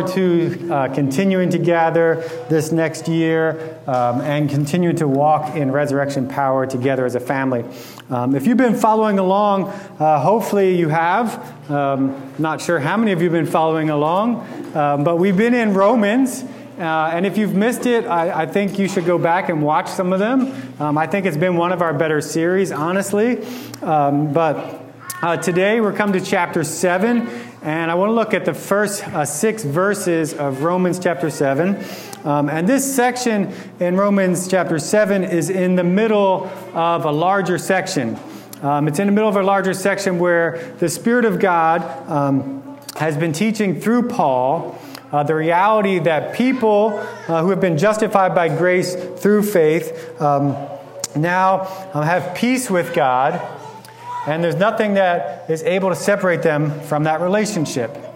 to 0.00 0.72
uh, 0.72 0.94
continuing 0.94 1.50
to 1.50 1.58
gather 1.58 2.16
this 2.48 2.72
next 2.72 3.08
year 3.08 3.78
um, 3.86 4.20
and 4.20 4.48
continue 4.48 4.92
to 4.94 5.06
walk 5.06 5.56
in 5.56 5.70
resurrection 5.70 6.28
power 6.28 6.66
together 6.66 7.04
as 7.04 7.14
a 7.14 7.20
family. 7.20 7.64
Um, 8.08 8.34
if 8.34 8.46
you've 8.46 8.56
been 8.56 8.76
following 8.76 9.18
along, 9.18 9.64
uh, 9.98 10.20
hopefully 10.20 10.76
you 10.76 10.88
have. 10.88 11.70
Um, 11.70 12.32
not 12.38 12.60
sure 12.60 12.78
how 12.78 12.96
many 12.96 13.12
of 13.12 13.20
you 13.20 13.30
have 13.30 13.32
been 13.32 13.50
following 13.50 13.90
along, 13.90 14.46
um, 14.74 15.04
but 15.04 15.16
we've 15.16 15.36
been 15.36 15.54
in 15.54 15.74
Romans. 15.74 16.44
Uh, 16.78 17.10
and 17.12 17.26
if 17.26 17.36
you've 17.36 17.54
missed 17.54 17.84
it, 17.84 18.06
I, 18.06 18.42
I, 18.42 18.46
think 18.46 18.78
you 18.78 18.88
should 18.88 19.04
go 19.04 19.18
back 19.18 19.50
and 19.50 19.62
watch 19.62 19.88
some 19.88 20.12
of 20.12 20.18
them. 20.18 20.72
Um, 20.80 20.96
I 20.96 21.06
think 21.06 21.26
it's 21.26 21.36
been 21.36 21.56
one 21.56 21.70
of 21.70 21.82
our 21.82 21.92
better 21.92 22.20
series, 22.22 22.72
honestly. 22.72 23.44
Um, 23.82 24.32
but 24.32 24.82
uh, 25.22 25.36
today 25.36 25.80
we're 25.80 25.92
come 25.92 26.12
to 26.14 26.20
chapter 26.20 26.64
7, 26.64 27.28
and 27.62 27.92
I 27.92 27.94
want 27.94 28.10
to 28.10 28.14
look 28.14 28.34
at 28.34 28.44
the 28.44 28.54
first 28.54 29.06
uh, 29.06 29.24
six 29.24 29.62
verses 29.62 30.34
of 30.34 30.64
Romans 30.64 30.98
chapter 30.98 31.30
7. 31.30 31.84
Um, 32.24 32.48
and 32.48 32.68
this 32.68 32.96
section 32.96 33.54
in 33.78 33.96
Romans 33.96 34.48
chapter 34.48 34.80
7 34.80 35.22
is 35.22 35.48
in 35.48 35.76
the 35.76 35.84
middle 35.84 36.50
of 36.74 37.04
a 37.04 37.12
larger 37.12 37.58
section. 37.58 38.18
Um, 38.62 38.88
it's 38.88 38.98
in 38.98 39.06
the 39.06 39.12
middle 39.12 39.28
of 39.28 39.36
a 39.36 39.44
larger 39.44 39.74
section 39.74 40.18
where 40.18 40.74
the 40.78 40.88
Spirit 40.88 41.24
of 41.24 41.38
God 41.38 41.82
um, 42.10 42.78
has 42.96 43.16
been 43.16 43.32
teaching 43.32 43.80
through 43.80 44.08
Paul 44.08 44.76
uh, 45.12 45.22
the 45.22 45.36
reality 45.36 46.00
that 46.00 46.34
people 46.34 46.98
uh, 47.28 47.42
who 47.42 47.50
have 47.50 47.60
been 47.60 47.78
justified 47.78 48.34
by 48.34 48.48
grace 48.48 48.96
through 48.96 49.44
faith 49.44 50.20
um, 50.20 50.56
now 51.14 51.90
um, 51.94 52.02
have 52.02 52.34
peace 52.34 52.68
with 52.68 52.92
God 52.92 53.40
and 54.26 54.42
there's 54.42 54.56
nothing 54.56 54.94
that 54.94 55.50
is 55.50 55.62
able 55.62 55.88
to 55.88 55.96
separate 55.96 56.42
them 56.42 56.80
from 56.82 57.04
that 57.04 57.20
relationship. 57.20 58.11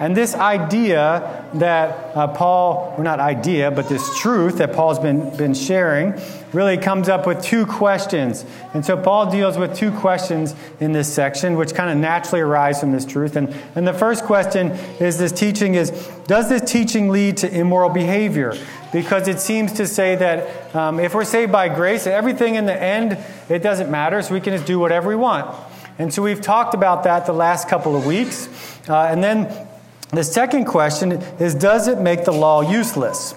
And 0.00 0.16
this 0.16 0.34
idea 0.34 1.46
that 1.54 2.16
uh, 2.16 2.26
Paul, 2.28 2.94
or 2.98 3.04
not 3.04 3.20
idea, 3.20 3.70
but 3.70 3.88
this 3.88 4.18
truth 4.18 4.58
that 4.58 4.72
Paul's 4.72 4.98
been, 4.98 5.36
been 5.36 5.54
sharing, 5.54 6.20
really 6.52 6.76
comes 6.76 7.08
up 7.08 7.26
with 7.26 7.42
two 7.42 7.64
questions. 7.64 8.44
And 8.72 8.84
so 8.84 8.96
Paul 8.96 9.30
deals 9.30 9.56
with 9.56 9.76
two 9.76 9.92
questions 9.92 10.54
in 10.80 10.92
this 10.92 11.12
section, 11.12 11.56
which 11.56 11.74
kind 11.74 11.90
of 11.90 11.96
naturally 11.96 12.40
arise 12.40 12.80
from 12.80 12.90
this 12.90 13.04
truth. 13.04 13.36
And, 13.36 13.54
and 13.76 13.86
the 13.86 13.92
first 13.92 14.24
question 14.24 14.72
is 14.98 15.18
this 15.18 15.30
teaching 15.30 15.76
is 15.76 15.90
Does 16.26 16.48
this 16.48 16.68
teaching 16.70 17.10
lead 17.10 17.36
to 17.38 17.56
immoral 17.56 17.90
behavior? 17.90 18.54
Because 18.92 19.28
it 19.28 19.38
seems 19.38 19.72
to 19.74 19.86
say 19.86 20.16
that 20.16 20.74
um, 20.74 20.98
if 20.98 21.14
we're 21.14 21.24
saved 21.24 21.52
by 21.52 21.68
grace, 21.68 22.06
everything 22.06 22.56
in 22.56 22.66
the 22.66 22.80
end, 22.80 23.16
it 23.48 23.62
doesn't 23.62 23.90
matter, 23.90 24.22
so 24.22 24.34
we 24.34 24.40
can 24.40 24.54
just 24.54 24.66
do 24.66 24.78
whatever 24.80 25.08
we 25.08 25.16
want. 25.16 25.54
And 25.98 26.12
so 26.12 26.22
we've 26.22 26.40
talked 26.40 26.74
about 26.74 27.04
that 27.04 27.26
the 27.26 27.32
last 27.32 27.68
couple 27.68 27.94
of 27.94 28.04
weeks. 28.06 28.48
Uh, 28.88 29.02
and 29.02 29.22
then 29.22 29.68
the 30.10 30.24
second 30.24 30.66
question 30.66 31.12
is 31.40 31.54
Does 31.54 31.88
it 31.88 31.98
make 31.98 32.24
the 32.24 32.32
law 32.32 32.60
useless? 32.60 33.34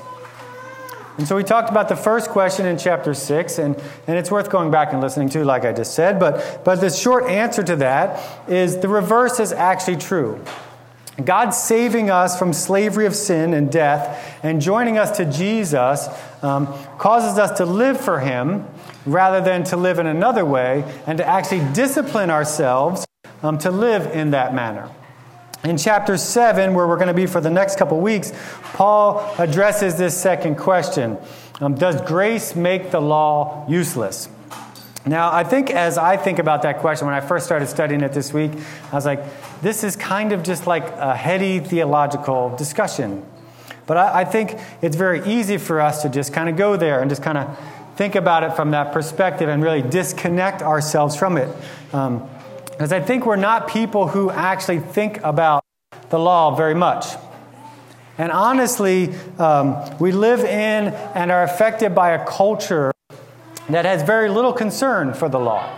And 1.18 1.28
so 1.28 1.36
we 1.36 1.44
talked 1.44 1.72
about 1.72 1.90
the 1.90 1.96
first 1.96 2.30
question 2.30 2.68
in 2.68 2.78
chapter 2.78 3.16
6, 3.16 3.58
and, 3.58 3.76
and 4.06 4.18
it's 4.18 4.30
worth 4.30 4.52
going 4.52 4.70
back 4.70 4.94
and 4.94 5.02
listening 5.02 5.30
to, 5.30 5.44
like 5.44 5.66
I 5.66 5.74
just 5.74 5.96
said. 5.96 6.20
But, 6.20 6.62
but 6.64 6.80
the 6.80 6.92
short 6.92 7.26
answer 7.26 7.64
to 7.64 7.76
that 7.78 8.48
is 8.48 8.78
the 8.78 8.88
reverse 8.88 9.40
is 9.40 9.52
actually 9.52 9.98
true. 9.98 10.44
God 11.24 11.50
saving 11.50 12.12
us 12.12 12.38
from 12.38 12.54
slavery 12.54 13.08
of 13.08 13.16
sin 13.16 13.56
and 13.56 13.72
death 13.72 14.38
and 14.44 14.62
joining 14.62 15.00
us 15.00 15.18
to 15.18 15.26
Jesus 15.26 16.08
um, 16.44 16.68
causes 17.00 17.40
us 17.40 17.58
to 17.58 17.66
live 17.66 18.00
for 18.00 18.20
Him 18.20 18.68
rather 19.08 19.42
than 19.42 19.64
to 19.66 19.78
live 19.78 19.98
in 19.98 20.06
another 20.06 20.46
way 20.46 20.84
and 21.08 21.18
to 21.18 21.28
actually 21.28 21.66
discipline 21.74 22.30
ourselves 22.30 23.08
um, 23.42 23.58
to 23.58 23.72
live 23.72 24.06
in 24.16 24.30
that 24.32 24.54
manner. 24.54 24.92
In 25.64 25.78
chapter 25.78 26.18
7, 26.18 26.76
where 26.76 26.88
we're 26.88 26.98
going 26.98 27.08
to 27.08 27.14
be 27.14 27.26
for 27.26 27.42
the 27.42 27.50
next 27.50 27.78
couple 27.78 28.00
weeks, 28.00 28.32
Paul 28.74 29.34
addresses 29.40 29.96
this 29.96 30.16
second 30.16 30.56
question 30.56 31.18
um, 31.60 31.74
Does 31.74 32.00
grace 32.02 32.56
make 32.56 32.92
the 32.92 33.00
law 33.00 33.66
useless? 33.68 34.30
Now, 35.06 35.34
I 35.34 35.44
think 35.44 35.72
as 35.72 35.98
I 35.98 36.16
think 36.18 36.38
about 36.38 36.62
that 36.62 36.80
question, 36.80 37.08
when 37.08 37.16
I 37.16 37.22
first 37.22 37.46
started 37.46 37.68
studying 37.68 38.02
it 38.02 38.14
this 38.14 38.34
week, 38.34 38.52
I 38.92 38.96
was 38.96 39.06
like, 39.06 39.24
this 39.62 39.84
is 39.84 39.96
kind 39.96 40.32
of 40.32 40.44
just 40.44 40.68
like 40.68 40.84
a 40.92 41.16
heady 41.16 41.60
theological 41.60 42.56
discussion. 42.56 43.26
But 43.88 43.98
I, 43.98 44.22
I 44.22 44.26
think 44.26 44.60
it's 44.82 44.96
very 44.96 45.26
easy 45.26 45.58
for 45.58 45.82
us 45.82 46.04
to 46.04 46.10
just 46.10 46.34
kind 46.34 46.50
of 46.50 46.56
go 46.56 46.76
there 46.76 47.00
and 47.02 47.10
just 47.10 47.24
kind 47.24 47.38
of 47.38 47.58
think 47.96 48.16
about 48.16 48.44
it 48.44 48.56
from 48.56 48.72
that 48.72 48.94
perspective 48.94 49.50
and 49.50 49.64
really 49.64 49.82
disconnect 49.82 50.62
ourselves 50.62 51.16
from 51.16 51.38
it. 51.38 51.50
Um, 51.94 52.30
because 52.78 52.94
I 52.94 53.00
think 53.00 53.26
we're 53.26 53.38
not 53.38 53.68
people 53.68 54.08
who 54.08 54.30
actually 54.30 54.78
think 54.78 55.20
about 55.24 55.66
the 56.12 56.20
law 56.20 56.56
very 56.56 56.76
much. 56.76 57.08
And 58.20 58.32
honestly, 58.32 59.16
um, 59.40 59.84
we 59.98 60.12
live 60.12 60.42
in 60.42 60.94
and 61.16 61.32
are 61.32 61.42
affected 61.42 61.96
by 61.96 62.12
a 62.12 62.24
culture 62.24 62.92
that 63.70 63.86
has 63.86 64.04
very 64.04 64.30
little 64.30 64.54
concern 64.54 65.16
for 65.16 65.28
the 65.28 65.40
law. 65.40 65.76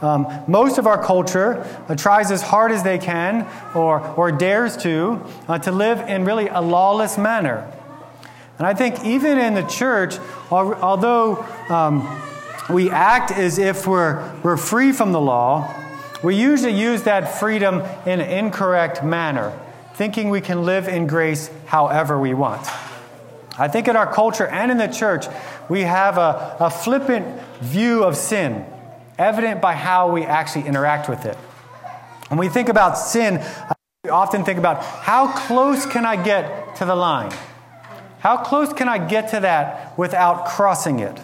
Um, 0.00 0.28
most 0.46 0.78
of 0.78 0.86
our 0.86 1.02
culture 1.02 1.66
uh, 1.88 1.96
tries 1.96 2.30
as 2.30 2.40
hard 2.40 2.70
as 2.70 2.84
they 2.84 2.98
can 2.98 3.44
or, 3.74 3.98
or 4.00 4.30
dares 4.30 4.76
to 4.76 5.20
uh, 5.48 5.58
to 5.58 5.72
live 5.72 5.98
in 6.08 6.24
really 6.24 6.46
a 6.46 6.60
lawless 6.60 7.18
manner. 7.18 7.68
And 8.58 8.66
I 8.66 8.74
think 8.74 9.04
even 9.04 9.38
in 9.38 9.54
the 9.54 9.64
church, 9.64 10.18
although 10.52 11.44
um, 11.68 12.06
we 12.70 12.90
act 12.90 13.32
as 13.32 13.58
if 13.58 13.88
we're, 13.88 14.40
we're 14.44 14.56
free 14.56 14.92
from 14.92 15.10
the 15.10 15.20
law, 15.20 15.74
we 16.22 16.34
usually 16.34 16.78
use 16.78 17.04
that 17.04 17.38
freedom 17.38 17.80
in 18.06 18.20
an 18.20 18.28
incorrect 18.28 19.04
manner, 19.04 19.58
thinking 19.94 20.30
we 20.30 20.40
can 20.40 20.64
live 20.64 20.88
in 20.88 21.06
grace 21.06 21.50
however 21.66 22.18
we 22.18 22.34
want. 22.34 22.66
I 23.58 23.68
think 23.68 23.88
in 23.88 23.96
our 23.96 24.12
culture 24.12 24.46
and 24.46 24.70
in 24.70 24.78
the 24.78 24.86
church, 24.86 25.26
we 25.68 25.82
have 25.82 26.16
a, 26.16 26.56
a 26.60 26.70
flippant 26.70 27.26
view 27.60 28.04
of 28.04 28.16
sin, 28.16 28.64
evident 29.18 29.60
by 29.60 29.74
how 29.74 30.10
we 30.12 30.24
actually 30.24 30.66
interact 30.66 31.08
with 31.08 31.24
it. 31.24 31.36
When 32.28 32.38
we 32.38 32.48
think 32.48 32.68
about 32.68 32.96
sin, 32.96 33.44
we 34.04 34.10
often 34.10 34.44
think 34.44 34.58
about 34.58 34.82
how 34.82 35.32
close 35.32 35.86
can 35.86 36.04
I 36.04 36.22
get 36.22 36.76
to 36.76 36.84
the 36.84 36.94
line? 36.94 37.32
How 38.20 38.36
close 38.36 38.72
can 38.72 38.88
I 38.88 38.98
get 38.98 39.30
to 39.30 39.40
that 39.40 39.96
without 39.98 40.46
crossing 40.46 41.00
it? 41.00 41.20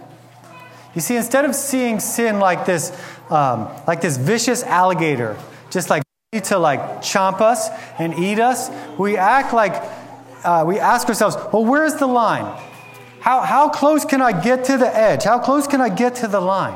You 0.94 1.00
see, 1.00 1.16
instead 1.16 1.44
of 1.44 1.54
seeing 1.54 1.98
sin 1.98 2.38
like 2.38 2.66
this, 2.66 2.96
um, 3.34 3.68
like 3.86 4.00
this 4.00 4.16
vicious 4.16 4.62
alligator, 4.62 5.36
just 5.70 5.90
like 5.90 6.02
to 6.44 6.58
like 6.58 6.80
chomp 7.02 7.40
us 7.40 7.68
and 7.98 8.14
eat 8.18 8.38
us, 8.38 8.70
we 8.98 9.16
act 9.16 9.52
like 9.52 9.74
uh, 10.44 10.64
we 10.66 10.78
ask 10.78 11.08
ourselves, 11.08 11.36
well, 11.52 11.64
where's 11.64 11.94
the 11.94 12.06
line? 12.06 12.44
How, 13.20 13.40
how 13.40 13.70
close 13.70 14.04
can 14.04 14.20
I 14.20 14.38
get 14.38 14.64
to 14.66 14.76
the 14.76 14.94
edge? 14.94 15.24
How 15.24 15.38
close 15.38 15.66
can 15.66 15.80
I 15.80 15.88
get 15.88 16.16
to 16.16 16.28
the 16.28 16.40
line? 16.40 16.74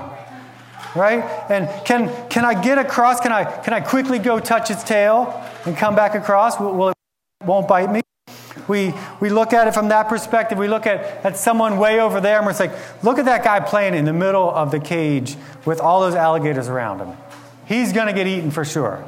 Right? 0.97 1.23
And 1.51 1.69
can, 1.85 2.11
can 2.31 2.47
I 2.47 2.61
get 2.61 2.79
across? 2.79 3.21
Can 3.21 3.31
I, 3.31 3.45
can 3.45 3.75
I 3.75 3.81
quickly 3.81 4.19
go 4.19 4.41
touch 4.41 4.71
its 4.71 4.83
tail 4.83 5.45
and 5.67 5.77
come 5.77 5.95
back 5.95 6.15
across? 6.15 6.59
Will, 6.59 6.73
will 6.73 6.89
it 6.89 6.97
won't 7.45 7.69
bite 7.69 7.93
me? 7.93 8.01
We, 8.67 8.95
we 9.21 9.31
look 9.31 9.53
at 9.53 9.69
it 9.69 9.75
from 9.75 9.89
that 9.89 10.09
perspective. 10.09 10.59
We 10.59 10.69
look 10.69 10.87
at, 10.87 11.25
at 11.25 11.37
someone 11.37 11.79
way 11.79 12.01
over 12.01 12.21
there 12.21 12.39
and 12.39 12.47
we're 12.47 12.53
like, 12.53 13.05
look 13.05 13.19
at 13.19 13.27
that 13.27 13.45
guy 13.45 13.61
playing 13.61 13.95
in 13.95 14.05
the 14.05 14.13
middle 14.13 14.51
of 14.51 14.71
the 14.71 14.81
cage 14.81 15.37
with 15.65 15.81
all 15.81 16.01
those 16.01 16.15
alligators 16.15 16.69
around 16.69 16.99
him. 16.99 17.17
He's 17.67 17.93
going 17.93 18.07
to 18.07 18.13
get 18.13 18.27
eaten 18.27 18.51
for 18.51 18.65
sure. 18.65 19.05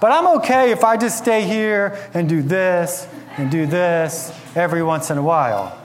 But 0.00 0.12
I'm 0.12 0.26
okay 0.38 0.72
if 0.72 0.84
I 0.84 0.96
just 0.96 1.18
stay 1.18 1.42
here 1.42 1.98
and 2.12 2.28
do 2.28 2.42
this 2.42 3.06
and 3.36 3.50
do 3.50 3.66
this 3.66 4.32
every 4.54 4.82
once 4.82 5.10
in 5.10 5.18
a 5.18 5.22
while. 5.22 5.78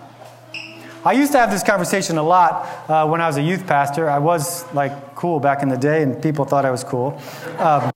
I 1.06 1.14
used 1.14 1.32
to 1.32 1.38
have 1.38 1.52
this 1.52 1.64
conversation 1.64 2.18
a 2.18 2.24
lot 2.24 2.90
uh, 2.90 3.08
when 3.08 3.22
I 3.22 3.28
was 3.28 3.38
a 3.38 3.42
youth 3.42 3.66
pastor. 3.66 4.10
I 4.10 4.20
was 4.20 4.66
like 4.74 5.16
cool 5.16 5.40
back 5.40 5.64
in 5.64 5.70
the 5.70 5.78
day, 5.78 6.04
and 6.04 6.22
people 6.22 6.44
thought 6.44 6.66
I 6.66 6.72
was 6.72 6.84
cool. 6.84 7.22
Um, 7.60 7.92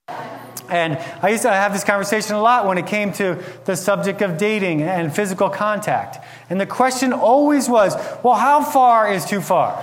and 0.72 0.96
I 1.22 1.28
used 1.28 1.42
to 1.42 1.50
have 1.50 1.74
this 1.74 1.84
conversation 1.84 2.34
a 2.34 2.40
lot 2.40 2.66
when 2.66 2.78
it 2.78 2.86
came 2.86 3.12
to 3.14 3.38
the 3.66 3.76
subject 3.76 4.22
of 4.22 4.38
dating 4.38 4.80
and 4.82 5.14
physical 5.14 5.50
contact. 5.50 6.24
And 6.48 6.58
the 6.58 6.66
question 6.66 7.12
always 7.12 7.68
was 7.68 7.94
well, 8.24 8.34
how 8.34 8.64
far 8.64 9.12
is 9.12 9.26
too 9.26 9.42
far? 9.42 9.82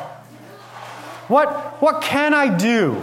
What, 1.27 1.79
what 1.79 2.01
can 2.01 2.33
I 2.33 2.57
do? 2.57 2.95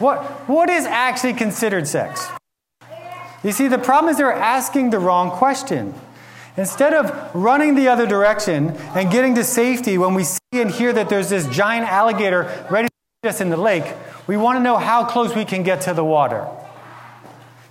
What, 0.00 0.20
what 0.48 0.68
is 0.68 0.84
actually 0.84 1.34
considered 1.34 1.86
sex? 1.86 2.26
You 3.44 3.52
see, 3.52 3.68
the 3.68 3.78
problem 3.78 4.10
is 4.10 4.16
they're 4.16 4.32
asking 4.32 4.90
the 4.90 4.98
wrong 4.98 5.30
question. 5.30 5.94
Instead 6.56 6.92
of 6.92 7.34
running 7.34 7.76
the 7.76 7.86
other 7.86 8.06
direction 8.06 8.70
and 8.96 9.12
getting 9.12 9.36
to 9.36 9.44
safety 9.44 9.96
when 9.96 10.14
we 10.14 10.24
see 10.24 10.38
and 10.54 10.72
hear 10.72 10.92
that 10.92 11.08
there's 11.08 11.28
this 11.28 11.46
giant 11.48 11.86
alligator 11.86 12.66
ready 12.68 12.88
to 12.88 12.94
eat 13.22 13.28
us 13.28 13.40
in 13.40 13.50
the 13.50 13.56
lake, 13.56 13.84
we 14.26 14.36
want 14.36 14.56
to 14.56 14.62
know 14.62 14.76
how 14.76 15.04
close 15.04 15.36
we 15.36 15.44
can 15.44 15.62
get 15.62 15.82
to 15.82 15.94
the 15.94 16.04
water. 16.04 16.48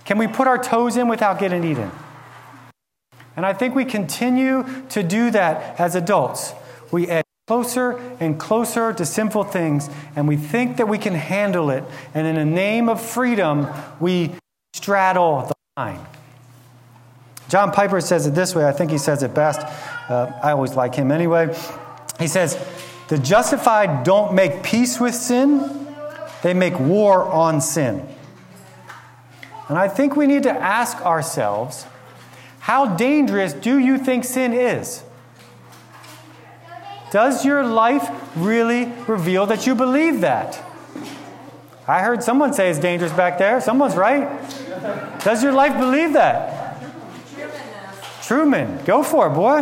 Can 0.04 0.18
we 0.18 0.26
put 0.26 0.46
our 0.46 0.58
toes 0.58 0.96
in 0.96 1.08
without 1.08 1.38
getting 1.38 1.64
eaten? 1.64 1.90
And 3.36 3.44
I 3.44 3.52
think 3.52 3.74
we 3.74 3.84
continue 3.84 4.64
to 4.90 5.02
do 5.02 5.30
that 5.30 5.78
as 5.80 5.94
adults. 5.94 6.52
We 6.92 7.08
edge 7.08 7.24
closer 7.46 7.98
and 8.20 8.38
closer 8.38 8.92
to 8.92 9.04
sinful 9.04 9.44
things, 9.44 9.90
and 10.16 10.26
we 10.26 10.36
think 10.36 10.76
that 10.78 10.88
we 10.88 10.96
can 10.96 11.14
handle 11.14 11.70
it. 11.70 11.84
And 12.14 12.26
in 12.26 12.36
the 12.36 12.44
name 12.44 12.88
of 12.88 13.00
freedom, 13.00 13.68
we 14.00 14.32
straddle 14.72 15.46
the 15.46 15.54
line. 15.76 16.00
John 17.48 17.70
Piper 17.70 18.00
says 18.00 18.26
it 18.26 18.34
this 18.34 18.54
way. 18.54 18.66
I 18.66 18.72
think 18.72 18.90
he 18.90 18.98
says 18.98 19.22
it 19.22 19.34
best. 19.34 19.60
Uh, 20.08 20.32
I 20.42 20.52
always 20.52 20.74
like 20.74 20.94
him 20.94 21.12
anyway. 21.12 21.54
He 22.18 22.28
says, 22.28 22.58
The 23.08 23.18
justified 23.18 24.04
don't 24.04 24.34
make 24.34 24.62
peace 24.62 24.98
with 24.98 25.14
sin, 25.14 25.86
they 26.42 26.54
make 26.54 26.78
war 26.78 27.24
on 27.24 27.60
sin. 27.60 28.08
And 29.68 29.78
I 29.78 29.88
think 29.88 30.16
we 30.16 30.26
need 30.26 30.42
to 30.42 30.50
ask 30.50 31.00
ourselves 31.04 31.86
how 32.60 32.96
dangerous 32.96 33.52
do 33.52 33.78
you 33.78 33.98
think 33.98 34.24
sin 34.24 34.52
is? 34.52 35.02
Does 37.10 37.44
your 37.44 37.64
life 37.64 38.08
really 38.36 38.90
reveal 39.06 39.46
that 39.46 39.66
you 39.66 39.74
believe 39.74 40.22
that? 40.22 40.62
I 41.86 42.00
heard 42.00 42.22
someone 42.22 42.52
say 42.54 42.70
it's 42.70 42.78
dangerous 42.78 43.12
back 43.12 43.38
there. 43.38 43.60
Someone's 43.60 43.94
right. 43.94 44.28
Does 45.20 45.42
your 45.42 45.52
life 45.52 45.78
believe 45.78 46.14
that? 46.14 46.82
Truman, 48.22 48.82
go 48.84 49.02
for 49.02 49.26
it, 49.26 49.34
boy. 49.34 49.60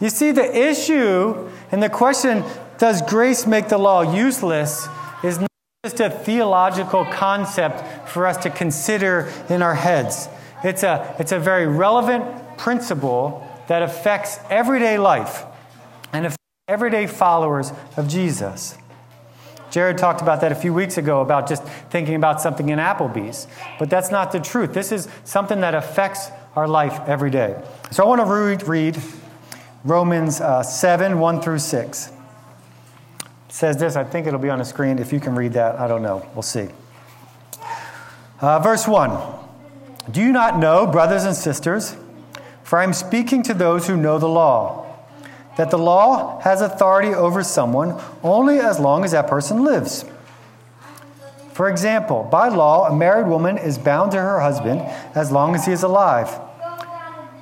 You 0.00 0.08
see, 0.08 0.30
the 0.30 0.56
issue 0.56 1.50
and 1.72 1.82
the 1.82 1.90
question, 1.90 2.44
does 2.78 3.02
grace 3.02 3.46
make 3.46 3.68
the 3.68 3.78
law 3.78 4.02
useless, 4.02 4.88
is 5.22 5.40
not 5.40 5.49
just 5.82 5.98
a 5.98 6.10
theological 6.10 7.06
concept 7.06 8.06
for 8.06 8.26
us 8.26 8.36
to 8.36 8.50
consider 8.50 9.32
in 9.48 9.62
our 9.62 9.74
heads. 9.74 10.28
It's 10.62 10.82
a, 10.82 11.16
it's 11.18 11.32
a 11.32 11.38
very 11.38 11.66
relevant 11.66 12.58
principle 12.58 13.48
that 13.66 13.80
affects 13.80 14.38
everyday 14.50 14.98
life 14.98 15.42
and 16.12 16.26
affects 16.26 16.44
everyday 16.68 17.06
followers 17.06 17.72
of 17.96 18.08
Jesus. 18.08 18.76
Jared 19.70 19.96
talked 19.96 20.20
about 20.20 20.42
that 20.42 20.52
a 20.52 20.54
few 20.54 20.74
weeks 20.74 20.98
ago 20.98 21.22
about 21.22 21.48
just 21.48 21.62
thinking 21.88 22.14
about 22.14 22.42
something 22.42 22.68
in 22.68 22.78
Applebee's. 22.78 23.46
But 23.78 23.88
that's 23.88 24.10
not 24.10 24.32
the 24.32 24.40
truth. 24.40 24.74
This 24.74 24.92
is 24.92 25.08
something 25.24 25.62
that 25.62 25.74
affects 25.74 26.28
our 26.56 26.68
life 26.68 27.00
every 27.06 27.30
day. 27.30 27.58
So 27.90 28.04
I 28.04 28.06
want 28.06 28.20
to 28.20 28.26
read, 28.26 28.68
read 28.68 29.02
Romans 29.84 30.42
uh, 30.42 30.62
7 30.62 31.18
1 31.18 31.40
through 31.40 31.60
6. 31.60 32.12
Says 33.50 33.76
this, 33.76 33.96
I 33.96 34.04
think 34.04 34.28
it'll 34.28 34.38
be 34.38 34.48
on 34.48 34.60
the 34.60 34.64
screen. 34.64 35.00
If 35.00 35.12
you 35.12 35.18
can 35.18 35.34
read 35.34 35.54
that, 35.54 35.78
I 35.78 35.88
don't 35.88 36.02
know. 36.02 36.24
We'll 36.34 36.42
see. 36.42 36.68
Uh, 38.40 38.60
verse 38.60 38.86
1 38.86 39.10
Do 40.10 40.20
you 40.20 40.30
not 40.32 40.58
know, 40.58 40.86
brothers 40.86 41.24
and 41.24 41.34
sisters, 41.34 41.96
for 42.62 42.78
I 42.78 42.84
am 42.84 42.92
speaking 42.92 43.42
to 43.42 43.54
those 43.54 43.88
who 43.88 43.96
know 43.96 44.18
the 44.18 44.28
law, 44.28 44.86
that 45.56 45.70
the 45.70 45.78
law 45.78 46.40
has 46.40 46.60
authority 46.60 47.08
over 47.08 47.42
someone 47.42 48.00
only 48.22 48.60
as 48.60 48.78
long 48.78 49.04
as 49.04 49.10
that 49.10 49.26
person 49.26 49.64
lives. 49.64 50.04
For 51.52 51.68
example, 51.68 52.28
by 52.30 52.48
law, 52.48 52.88
a 52.88 52.96
married 52.96 53.26
woman 53.26 53.58
is 53.58 53.76
bound 53.76 54.12
to 54.12 54.18
her 54.18 54.40
husband 54.40 54.80
as 55.14 55.32
long 55.32 55.56
as 55.56 55.66
he 55.66 55.72
is 55.72 55.82
alive. 55.82 56.40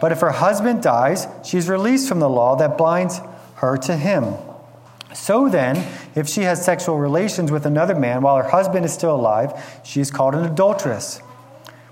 But 0.01 0.11
if 0.13 0.21
her 0.21 0.31
husband 0.31 0.83
dies, 0.83 1.27
she 1.45 1.59
is 1.59 1.69
released 1.69 2.09
from 2.09 2.19
the 2.19 2.31
law 2.31 2.57
that 2.57 2.79
binds 2.79 3.21
her 3.57 3.77
to 3.77 3.95
him. 3.95 4.35
So 5.15 5.49
then, 5.49 5.87
if 6.15 6.29
she 6.29 6.43
has 6.43 6.65
sexual 6.65 6.99
relations 6.99 7.51
with 7.51 7.65
another 7.65 7.95
man 7.95 8.23
while 8.23 8.37
her 8.37 8.51
husband 8.51 8.85
is 8.85 8.93
still 8.93 9.15
alive, 9.15 9.81
she 9.83 10.01
is 10.01 10.11
called 10.11 10.35
an 10.35 10.45
adulteress. 10.45 11.23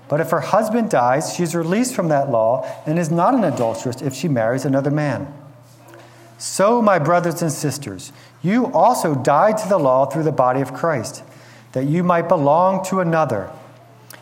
But 0.07 0.21
if 0.21 0.29
her 0.29 0.39
husband 0.39 0.89
dies, 0.89 1.33
she 1.35 1.43
is 1.43 1.55
released 1.55 1.95
from 1.95 2.09
that 2.09 2.29
law 2.29 2.65
and 2.85 2.97
is 2.97 3.11
not 3.11 3.33
an 3.33 3.43
adulteress 3.43 4.01
if 4.01 4.13
she 4.13 4.27
marries 4.27 4.65
another 4.65 4.91
man. 4.91 5.33
So, 6.37 6.81
my 6.81 6.99
brothers 6.99 7.41
and 7.41 7.51
sisters, 7.51 8.11
you 8.43 8.67
also 8.67 9.15
died 9.15 9.57
to 9.57 9.67
the 9.67 9.79
law 9.79 10.05
through 10.05 10.23
the 10.23 10.31
body 10.31 10.61
of 10.61 10.73
Christ, 10.73 11.23
that 11.71 11.85
you 11.85 12.03
might 12.03 12.29
belong 12.29 12.85
to 12.85 12.99
another, 12.99 13.49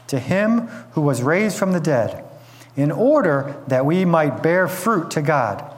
to 0.08 0.20
him 0.20 0.68
who 0.92 1.02
was 1.02 1.22
raised 1.22 1.58
from 1.58 1.74
the 1.74 1.82
dead, 1.82 2.24
in 2.78 2.92
order 2.92 3.62
that 3.68 3.86
we 3.86 4.06
might 4.06 4.42
bear 4.42 4.68
fruit 4.68 5.12
to 5.12 5.22
God. 5.22 5.75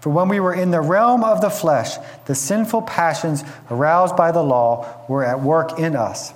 For 0.00 0.10
when 0.10 0.28
we 0.28 0.40
were 0.40 0.54
in 0.54 0.70
the 0.70 0.80
realm 0.80 1.24
of 1.24 1.40
the 1.40 1.50
flesh, 1.50 1.96
the 2.26 2.34
sinful 2.34 2.82
passions 2.82 3.42
aroused 3.70 4.16
by 4.16 4.30
the 4.30 4.42
law 4.42 5.04
were 5.08 5.24
at 5.24 5.40
work 5.40 5.78
in 5.78 5.96
us, 5.96 6.32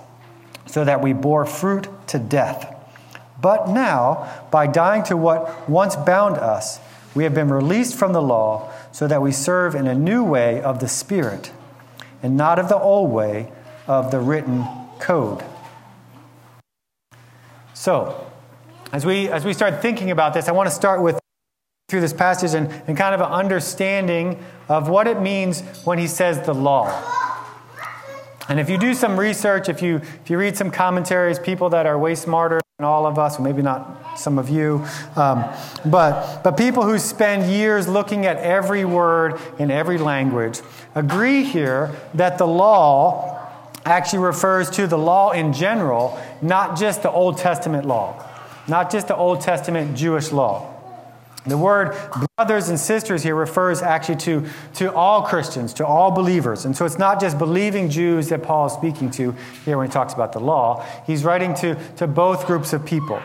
so 0.66 0.84
that 0.84 1.00
we 1.00 1.12
bore 1.12 1.46
fruit 1.46 1.88
to 2.08 2.18
death. 2.18 2.74
But 3.40 3.68
now, 3.68 4.46
by 4.50 4.66
dying 4.66 5.04
to 5.04 5.16
what 5.16 5.68
once 5.68 5.96
bound 5.96 6.38
us, 6.38 6.80
we 7.14 7.24
have 7.24 7.34
been 7.34 7.48
released 7.48 7.96
from 7.96 8.12
the 8.12 8.22
law, 8.22 8.72
so 8.90 9.06
that 9.06 9.22
we 9.22 9.32
serve 9.32 9.74
in 9.74 9.86
a 9.86 9.94
new 9.94 10.24
way 10.24 10.60
of 10.60 10.80
the 10.80 10.88
Spirit, 10.88 11.52
and 12.22 12.36
not 12.36 12.58
of 12.58 12.68
the 12.68 12.78
old 12.78 13.10
way 13.10 13.52
of 13.86 14.10
the 14.10 14.18
written 14.18 14.64
code. 14.98 15.44
So, 17.74 18.26
as 18.92 19.04
we, 19.06 19.28
as 19.28 19.44
we 19.44 19.52
start 19.52 19.82
thinking 19.82 20.10
about 20.10 20.34
this, 20.34 20.48
I 20.48 20.52
want 20.52 20.68
to 20.68 20.74
start 20.74 21.02
with 21.02 21.21
through 21.92 22.00
this 22.00 22.14
passage 22.14 22.54
and, 22.54 22.72
and 22.86 22.96
kind 22.96 23.14
of 23.14 23.20
an 23.20 23.30
understanding 23.30 24.42
of 24.70 24.88
what 24.88 25.06
it 25.06 25.20
means 25.20 25.60
when 25.84 25.98
he 25.98 26.06
says 26.06 26.40
the 26.46 26.54
law. 26.54 26.88
And 28.48 28.58
if 28.58 28.70
you 28.70 28.78
do 28.78 28.94
some 28.94 29.20
research, 29.20 29.68
if 29.68 29.82
you, 29.82 29.96
if 29.96 30.30
you 30.30 30.38
read 30.38 30.56
some 30.56 30.70
commentaries, 30.70 31.38
people 31.38 31.68
that 31.68 31.84
are 31.84 31.98
way 31.98 32.14
smarter 32.14 32.62
than 32.78 32.86
all 32.86 33.04
of 33.04 33.18
us, 33.18 33.38
maybe 33.38 33.60
not 33.60 34.18
some 34.18 34.38
of 34.38 34.48
you, 34.48 34.82
um, 35.16 35.44
but, 35.84 36.42
but 36.42 36.56
people 36.56 36.82
who 36.82 36.98
spend 36.98 37.52
years 37.52 37.86
looking 37.86 38.24
at 38.24 38.38
every 38.38 38.86
word 38.86 39.38
in 39.58 39.70
every 39.70 39.98
language 39.98 40.60
agree 40.94 41.44
here 41.44 41.94
that 42.14 42.38
the 42.38 42.46
law 42.46 43.38
actually 43.84 44.20
refers 44.20 44.70
to 44.70 44.86
the 44.86 44.96
law 44.96 45.32
in 45.32 45.52
general, 45.52 46.18
not 46.40 46.78
just 46.78 47.02
the 47.02 47.10
Old 47.10 47.36
Testament 47.36 47.84
law, 47.84 48.26
not 48.66 48.90
just 48.90 49.08
the 49.08 49.16
Old 49.16 49.42
Testament 49.42 49.94
Jewish 49.94 50.32
law. 50.32 50.71
The 51.44 51.58
word 51.58 51.96
brothers 52.36 52.68
and 52.68 52.78
sisters 52.78 53.24
here 53.24 53.34
refers 53.34 53.82
actually 53.82 54.16
to, 54.16 54.48
to 54.74 54.94
all 54.94 55.22
Christians, 55.22 55.74
to 55.74 55.86
all 55.86 56.12
believers. 56.12 56.64
And 56.64 56.76
so 56.76 56.84
it's 56.84 56.98
not 56.98 57.20
just 57.20 57.36
believing 57.36 57.90
Jews 57.90 58.28
that 58.28 58.44
Paul 58.44 58.66
is 58.66 58.72
speaking 58.72 59.10
to 59.12 59.34
here 59.64 59.76
when 59.76 59.88
he 59.88 59.92
talks 59.92 60.14
about 60.14 60.32
the 60.32 60.38
law. 60.38 60.86
He's 61.04 61.24
writing 61.24 61.54
to, 61.54 61.74
to 61.96 62.06
both 62.06 62.46
groups 62.46 62.72
of 62.72 62.86
people. 62.86 63.20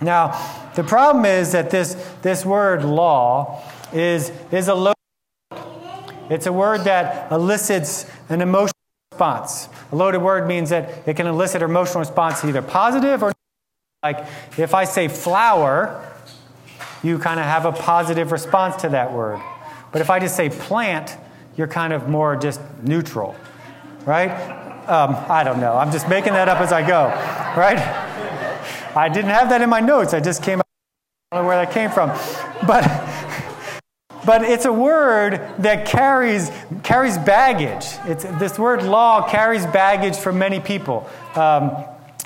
Now, 0.00 0.70
the 0.74 0.84
problem 0.84 1.24
is 1.24 1.52
that 1.52 1.70
this, 1.70 1.94
this 2.22 2.44
word 2.44 2.84
law 2.84 3.62
is, 3.92 4.30
is 4.52 4.68
a 4.68 4.74
loaded 4.74 4.96
It's 6.30 6.46
a 6.46 6.52
word 6.52 6.82
that 6.82 7.30
elicits 7.32 8.06
an 8.28 8.40
emotional 8.40 8.72
response. 9.10 9.68
A 9.90 9.96
loaded 9.96 10.22
word 10.22 10.46
means 10.46 10.70
that 10.70 11.06
it 11.06 11.16
can 11.16 11.26
elicit 11.26 11.62
an 11.62 11.70
emotional 11.70 12.00
response 12.00 12.44
either 12.44 12.62
positive 12.62 13.22
or 13.22 13.32
like 14.02 14.26
if 14.58 14.74
I 14.74 14.84
say 14.84 15.06
flower, 15.06 16.11
you 17.02 17.18
kind 17.18 17.40
of 17.40 17.46
have 17.46 17.66
a 17.66 17.72
positive 17.72 18.32
response 18.32 18.76
to 18.82 18.88
that 18.90 19.12
word. 19.12 19.40
But 19.90 20.00
if 20.00 20.10
I 20.10 20.18
just 20.18 20.36
say 20.36 20.48
plant, 20.48 21.16
you're 21.56 21.68
kind 21.68 21.92
of 21.92 22.08
more 22.08 22.36
just 22.36 22.60
neutral, 22.82 23.34
right? 24.06 24.30
Um, 24.88 25.16
I 25.28 25.44
don't 25.44 25.60
know. 25.60 25.76
I'm 25.76 25.92
just 25.92 26.08
making 26.08 26.32
that 26.32 26.48
up 26.48 26.60
as 26.60 26.72
I 26.72 26.86
go, 26.86 27.04
right? 27.56 27.78
I 28.96 29.08
didn't 29.08 29.30
have 29.30 29.48
that 29.50 29.62
in 29.62 29.70
my 29.70 29.80
notes. 29.80 30.14
I 30.14 30.20
just 30.20 30.42
came 30.42 30.60
up. 30.60 30.66
I 31.30 31.36
don't 31.36 31.44
know 31.44 31.48
where 31.48 31.64
that 31.64 31.72
came 31.72 31.90
from. 31.90 32.08
But, 32.66 32.84
but 34.26 34.42
it's 34.42 34.64
a 34.64 34.72
word 34.72 35.40
that 35.58 35.86
carries, 35.86 36.50
carries 36.82 37.18
baggage. 37.18 37.86
It's, 38.04 38.24
this 38.38 38.58
word 38.58 38.82
law 38.82 39.28
carries 39.28 39.66
baggage 39.66 40.16
for 40.16 40.32
many 40.32 40.60
people. 40.60 41.08
Um, 41.34 41.84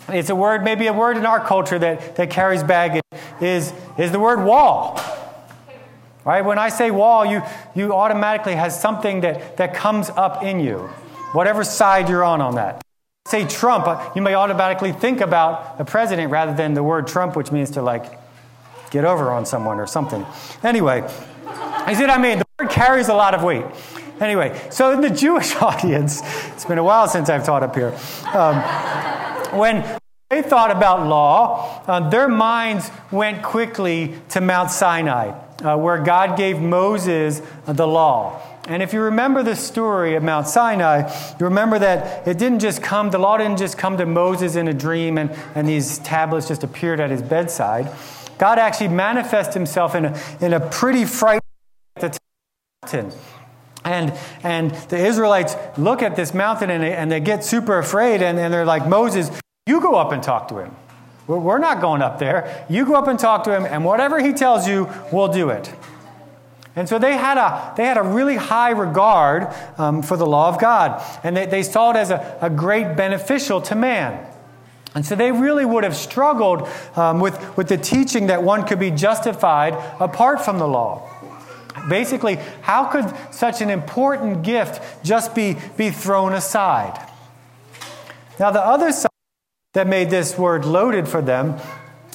it's 0.09 0.31
a 0.31 0.37
word, 0.37 0.63
maybe 0.63 0.87
a 0.87 0.93
word 0.93 1.17
in 1.17 1.27
our 1.27 1.45
culture 1.45 1.79
that, 1.79 2.17
that 2.17 2.31
carries 2.31 2.63
baggage, 2.63 3.03
is, 3.41 3.73
is 3.99 4.13
the 4.13 4.21
word 4.21 4.45
wall. 4.45 5.01
Right? 6.25 6.45
When 6.45 6.59
I 6.59 6.71
say 6.71 6.91
wall, 6.91 7.25
you, 7.25 7.43
you 7.75 7.93
automatically 7.93 8.55
has 8.55 8.81
something 8.81 9.21
that, 9.21 9.57
that 9.59 9.75
comes 9.75 10.11
up 10.11 10.43
in 10.43 10.61
you, 10.61 10.79
whatever 11.33 11.63
side 11.65 12.09
you're 12.09 12.25
on 12.25 12.41
on 12.41 12.57
that. 12.57 12.83
Say 13.27 13.47
Trump, 13.47 13.87
uh, 13.87 14.11
you 14.15 14.23
may 14.23 14.35
automatically 14.35 14.93
think 14.93 15.21
about 15.21 15.79
the 15.79 15.85
president 15.85 16.31
rather 16.31 16.55
than 16.55 16.75
the 16.75 16.83
word 16.83 17.09
Trump, 17.09 17.37
which 17.37 17.51
means 17.51 17.71
to 17.73 17.83
like 17.83 18.05
get 18.91 19.05
over 19.05 19.31
on 19.31 19.47
someone 19.47 19.81
or 19.81 19.87
something. 19.87 20.25
Anyway, 20.63 21.03
you 21.89 21.95
see 21.95 22.03
what 22.03 22.11
I 22.11 22.19
mean? 22.19 22.39
The 22.39 22.47
word 22.59 22.71
carries 22.71 23.09
a 23.09 23.15
lot 23.15 23.35
of 23.35 23.43
weight. 23.43 23.65
Anyway, 24.21 24.59
so 24.71 24.93
in 24.93 25.01
the 25.01 25.11
Jewish 25.11 25.55
audience, 25.63 26.23
it's 26.53 26.65
been 26.65 26.79
a 26.79 26.85
while 26.85 27.09
since 27.09 27.29
I've 27.29 27.45
taught 27.45 27.63
up 27.63 27.75
here. 27.75 27.97
Um, 28.33 29.26
when 29.53 29.85
they 30.31 30.43
thought 30.43 30.71
about 30.71 31.07
law, 31.07 31.83
uh, 31.87 32.09
their 32.11 32.29
minds 32.29 32.91
went 33.11 33.43
quickly 33.43 34.15
to 34.31 34.41
Mount 34.41 34.71
Sinai, 34.71 35.39
uh, 35.63 35.77
where 35.77 35.99
God 35.99 36.37
gave 36.37 36.61
Moses 36.61 37.43
the 37.67 37.87
law. 37.87 38.43
And 38.69 38.83
if 38.83 38.93
you 38.93 39.01
remember 39.01 39.45
the 39.45 39.55
story 39.55 40.17
of 40.17 40.25
Mount 40.25 40.49
Sinai, 40.49 41.09
you 41.39 41.47
remember 41.47 41.79
that 41.79 42.27
it 42.27 42.39
didn't 42.39 42.59
just 42.59 42.83
come, 42.83 43.11
the 43.11 43.19
law 43.19 43.39
didn't 43.39 43.59
just 43.59 43.79
come 43.79 43.97
to 43.99 44.07
Moses 44.07 44.57
in 44.57 44.67
a 44.67 44.75
dream 44.75 45.19
and, 45.19 45.31
and 45.55 45.69
these 45.69 45.99
tablets 45.99 46.49
just 46.49 46.65
appeared 46.65 46.99
at 46.99 47.11
his 47.11 47.23
bedside. 47.23 47.89
God 48.39 48.59
actually 48.59 48.89
manifested 48.89 49.55
himself 49.55 49.95
in 49.95 50.07
a, 50.07 50.21
in 50.41 50.53
a 50.53 50.61
pretty 50.61 51.05
frightening. 51.05 51.43
And, 53.87 54.13
and 54.43 54.73
the 54.91 54.99
Israelites 54.99 55.55
look 55.79 56.03
at 56.03 56.17
this 56.17 56.35
mountain 56.35 56.71
and 56.71 56.83
they, 56.83 56.93
and 56.93 57.11
they 57.11 57.21
get 57.21 57.45
super 57.45 57.79
afraid 57.79 58.21
and, 58.21 58.39
and 58.39 58.53
they're 58.53 58.67
like, 58.67 58.87
Moses, 58.87 59.31
you 59.67 59.81
go 59.81 59.95
up 59.95 60.13
and 60.13 60.23
talk 60.23 60.49
to 60.49 60.59
him. 60.59 60.75
We're 61.27 61.59
not 61.59 61.81
going 61.81 62.03
up 62.03 62.19
there. 62.19 62.67
You 62.69 62.85
go 62.85 62.95
up 62.95 63.09
and 63.09 63.19
talk 63.19 63.45
to 63.45 63.57
him, 63.57 63.65
and 63.65 63.85
whatever 63.85 64.21
he 64.21 64.33
tells 64.33 64.69
you, 64.69 64.89
we'll 65.13 65.27
do 65.27 65.51
it. 65.51 65.75
And 66.77 66.89
so 66.89 66.99
they 66.99 67.17
had 67.17 67.37
a, 67.37 67.75
they 67.77 67.85
had 67.85 67.97
a 67.97 68.03
really 68.03 68.37
high 68.37 68.71
regard 68.71 69.53
um, 69.77 70.03
for 70.03 70.17
the 70.17 70.27
law 70.27 70.49
of 70.49 70.61
God, 70.61 71.03
and 71.25 71.37
they, 71.37 71.47
they 71.47 71.63
saw 71.65 71.91
it 71.91 71.97
as 71.97 72.11
a, 72.11 72.39
a 72.41 72.51
great 72.51 72.97
beneficial 72.97 73.61
to 73.63 73.75
man. 73.75 74.25
And 74.95 75.05
so 75.05 75.17
they 75.17 75.33
really 75.33 75.65
would 75.65 75.85
have 75.85 75.97
struggled 75.97 76.69
um, 76.95 77.21
with, 77.21 77.57
with 77.57 77.69
the 77.69 77.77
teaching 77.77 78.29
that 78.29 78.43
one 78.43 78.65
could 78.65 78.79
be 78.79 78.91
justified 78.91 79.75
apart 80.01 80.45
from 80.45 80.59
the 80.59 80.69
law. 80.69 81.11
Basically, 81.89 82.37
how 82.63 82.87
could 82.87 83.13
such 83.31 83.61
an 83.61 83.71
important 83.71 84.43
gift 84.43 85.05
just 85.05 85.35
be, 85.35 85.57
be 85.77 85.91
thrown 85.91 86.33
aside? 86.33 87.01
Now, 88.39 88.51
the 88.51 88.65
other 88.65 88.93
side 88.93 89.11
that 89.75 89.87
made 89.87 90.11
this 90.11 90.39
word 90.39 90.65
loaded 90.65 91.09
for 91.09 91.23
them 91.23 91.61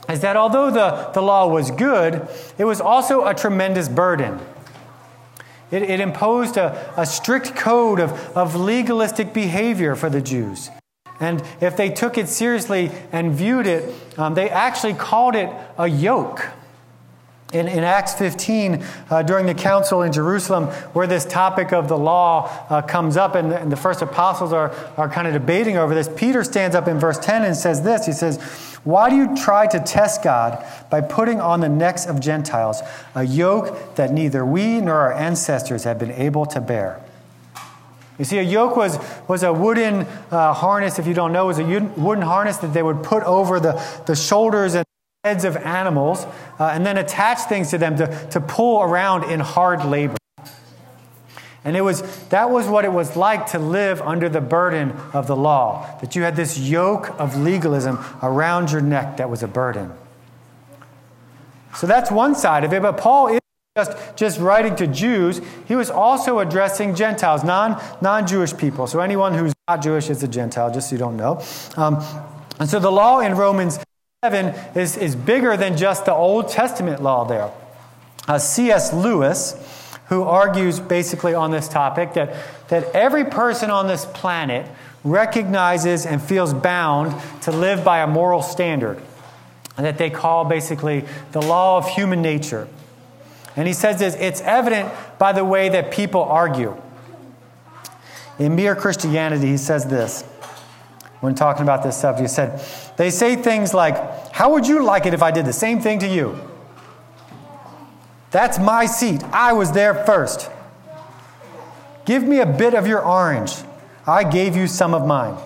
is 0.09 0.21
that 0.21 0.35
although 0.35 0.71
the, 0.71 1.11
the 1.13 1.21
law 1.21 1.47
was 1.47 1.71
good, 1.71 2.27
it 2.57 2.65
was 2.65 2.81
also 2.81 3.25
a 3.25 3.33
tremendous 3.33 3.87
burden. 3.87 4.39
It, 5.71 5.83
it 5.83 5.99
imposed 5.99 6.57
a, 6.57 6.93
a 6.97 7.05
strict 7.05 7.55
code 7.55 7.99
of, 7.99 8.11
of 8.35 8.55
legalistic 8.55 9.33
behavior 9.33 9.95
for 9.95 10.09
the 10.09 10.21
Jews. 10.21 10.69
And 11.19 11.43
if 11.61 11.77
they 11.77 11.89
took 11.89 12.17
it 12.17 12.27
seriously 12.27 12.91
and 13.11 13.31
viewed 13.31 13.67
it, 13.67 13.93
um, 14.17 14.33
they 14.33 14.49
actually 14.49 14.95
called 14.95 15.35
it 15.35 15.49
a 15.77 15.87
yoke. 15.87 16.47
In, 17.51 17.67
in 17.67 17.83
Acts 17.83 18.13
15, 18.13 18.85
uh, 19.09 19.23
during 19.23 19.45
the 19.45 19.53
council 19.53 20.03
in 20.03 20.13
Jerusalem, 20.13 20.67
where 20.93 21.05
this 21.05 21.25
topic 21.25 21.73
of 21.73 21.89
the 21.89 21.97
law 21.97 22.49
uh, 22.69 22.81
comes 22.81 23.17
up, 23.17 23.35
and 23.35 23.51
the, 23.51 23.59
and 23.59 23.71
the 23.71 23.75
first 23.75 24.01
apostles 24.01 24.53
are, 24.53 24.71
are 24.95 25.09
kind 25.09 25.27
of 25.27 25.33
debating 25.33 25.75
over 25.75 25.93
this, 25.93 26.09
Peter 26.15 26.43
stands 26.43 26.75
up 26.75 26.87
in 26.87 26.97
verse 26.97 27.17
10 27.19 27.43
and 27.43 27.55
says 27.55 27.81
this 27.81 28.05
He 28.05 28.13
says, 28.13 28.41
Why 28.83 29.09
do 29.09 29.17
you 29.17 29.35
try 29.35 29.67
to 29.67 29.79
test 29.81 30.23
God 30.23 30.65
by 30.89 31.01
putting 31.01 31.41
on 31.41 31.59
the 31.59 31.69
necks 31.69 32.05
of 32.05 32.21
Gentiles 32.21 32.81
a 33.15 33.23
yoke 33.23 33.95
that 33.95 34.11
neither 34.11 34.45
we 34.45 34.79
nor 34.79 34.95
our 34.95 35.13
ancestors 35.13 35.83
have 35.83 35.99
been 35.99 36.11
able 36.11 36.45
to 36.45 36.61
bear? 36.61 37.03
You 38.21 38.25
see, 38.25 38.37
a 38.37 38.43
yoke 38.43 38.77
was, 38.77 38.99
was 39.27 39.41
a 39.41 39.51
wooden 39.51 40.05
uh, 40.29 40.53
harness, 40.53 40.99
if 40.99 41.07
you 41.07 41.13
don't 41.15 41.33
know, 41.33 41.45
it 41.45 41.57
was 41.57 41.59
a 41.59 41.65
wooden 41.99 42.23
harness 42.23 42.57
that 42.57 42.71
they 42.71 42.83
would 42.83 43.01
put 43.01 43.23
over 43.23 43.59
the, 43.59 43.83
the 44.05 44.15
shoulders 44.15 44.75
and 44.75 44.85
heads 45.23 45.45
of 45.45 45.55
animals 45.55 46.25
uh, 46.59 46.71
and 46.73 46.83
then 46.83 46.97
attach 46.97 47.47
things 47.47 47.69
to 47.69 47.77
them 47.77 47.95
to, 47.95 48.27
to 48.31 48.41
pull 48.41 48.81
around 48.81 49.23
in 49.31 49.39
hard 49.39 49.85
labor. 49.85 50.17
And 51.63 51.77
it 51.77 51.81
was, 51.81 52.01
that 52.29 52.49
was 52.49 52.67
what 52.67 52.85
it 52.85 52.91
was 52.91 53.15
like 53.15 53.45
to 53.51 53.59
live 53.59 54.01
under 54.01 54.29
the 54.29 54.41
burden 54.41 54.93
of 55.13 55.27
the 55.27 55.35
law, 55.35 55.95
that 56.01 56.15
you 56.15 56.23
had 56.23 56.35
this 56.35 56.57
yoke 56.57 57.19
of 57.19 57.37
legalism 57.37 57.99
around 58.23 58.71
your 58.71 58.81
neck 58.81 59.17
that 59.17 59.29
was 59.29 59.43
a 59.43 59.47
burden. 59.47 59.91
So 61.75 61.85
that's 61.85 62.09
one 62.09 62.33
side 62.33 62.63
of 62.63 62.73
it, 62.73 62.81
but 62.81 62.97
Paul 62.97 63.27
is 63.27 63.39
just, 63.77 64.17
just 64.17 64.39
writing 64.39 64.75
to 64.77 64.87
Jews, 64.87 65.39
he 65.67 65.75
was 65.75 65.91
also 65.91 66.39
addressing 66.39 66.95
Gentiles, 66.95 67.43
non, 67.43 67.79
non-Jewish 68.01 68.57
people. 68.57 68.87
So 68.87 68.99
anyone 69.01 69.35
who's 69.35 69.53
not 69.67 69.83
Jewish 69.83 70.09
is 70.09 70.23
a 70.23 70.27
Gentile, 70.27 70.73
just 70.73 70.89
so 70.89 70.95
you 70.95 70.99
don't 70.99 71.15
know. 71.15 71.43
Um, 71.77 72.03
and 72.59 72.67
so 72.67 72.79
the 72.79 72.91
law 72.91 73.19
in 73.19 73.35
Romans 73.35 73.79
7 74.23 74.53
is, 74.75 74.97
is 74.97 75.15
bigger 75.15 75.57
than 75.57 75.75
just 75.75 76.05
the 76.05 76.13
Old 76.13 76.47
Testament 76.47 77.01
law 77.01 77.25
there. 77.25 77.49
Uh, 78.27 78.37
C.S. 78.37 78.93
Lewis, 78.93 79.55
who 80.09 80.21
argues 80.21 80.79
basically 80.79 81.33
on 81.33 81.49
this 81.49 81.67
topic 81.67 82.13
that, 82.13 82.35
that 82.67 82.83
every 82.93 83.25
person 83.25 83.71
on 83.71 83.87
this 83.87 84.05
planet 84.05 84.69
recognizes 85.03 86.05
and 86.05 86.21
feels 86.21 86.53
bound 86.53 87.19
to 87.41 87.51
live 87.51 87.83
by 87.83 88.01
a 88.01 88.05
moral 88.05 88.43
standard 88.43 89.01
that 89.75 89.97
they 89.97 90.11
call 90.11 90.45
basically 90.45 91.03
the 91.31 91.41
law 91.41 91.77
of 91.77 91.89
human 91.89 92.21
nature. 92.21 92.67
And 93.55 93.67
he 93.67 93.73
says 93.73 93.97
this 93.97 94.13
it's 94.19 94.41
evident 94.41 94.93
by 95.17 95.31
the 95.31 95.43
way 95.43 95.69
that 95.69 95.89
people 95.89 96.21
argue. 96.21 96.79
In 98.37 98.55
Mere 98.55 98.75
Christianity, 98.75 99.47
he 99.47 99.57
says 99.57 99.87
this 99.87 100.23
when 101.21 101.33
talking 101.35 101.63
about 101.63 101.83
this 101.83 101.95
subject. 101.95 102.21
He 102.21 102.27
said, 102.27 102.61
They 102.97 103.09
say 103.09 103.35
things 103.35 103.73
like, 103.73 104.31
How 104.33 104.51
would 104.51 104.67
you 104.67 104.83
like 104.83 105.05
it 105.05 105.13
if 105.13 105.23
I 105.23 105.31
did 105.31 105.45
the 105.45 105.53
same 105.53 105.79
thing 105.79 105.99
to 105.99 106.07
you? 106.07 106.39
That's 108.31 108.59
my 108.59 108.85
seat. 108.85 109.23
I 109.31 109.53
was 109.53 109.71
there 109.71 109.93
first. 110.05 110.49
Give 112.05 112.23
me 112.23 112.39
a 112.39 112.45
bit 112.45 112.73
of 112.73 112.87
your 112.87 113.05
orange. 113.05 113.53
I 114.07 114.23
gave 114.23 114.55
you 114.55 114.67
some 114.67 114.93
of 114.93 115.05
mine. 115.05 115.37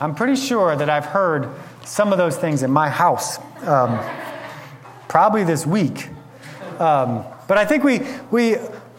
I'm 0.00 0.14
pretty 0.14 0.36
sure 0.36 0.76
that 0.76 0.88
I've 0.88 1.06
heard 1.06 1.48
some 1.84 2.12
of 2.12 2.18
those 2.18 2.36
things 2.36 2.62
in 2.62 2.70
my 2.70 2.88
house, 2.88 3.38
um, 3.66 3.98
probably 5.08 5.44
this 5.44 5.66
week. 5.66 6.08
Um, 6.78 7.24
but 7.48 7.58
I 7.58 7.64
think 7.64 7.84
we, 7.84 8.00
we, 8.30 8.56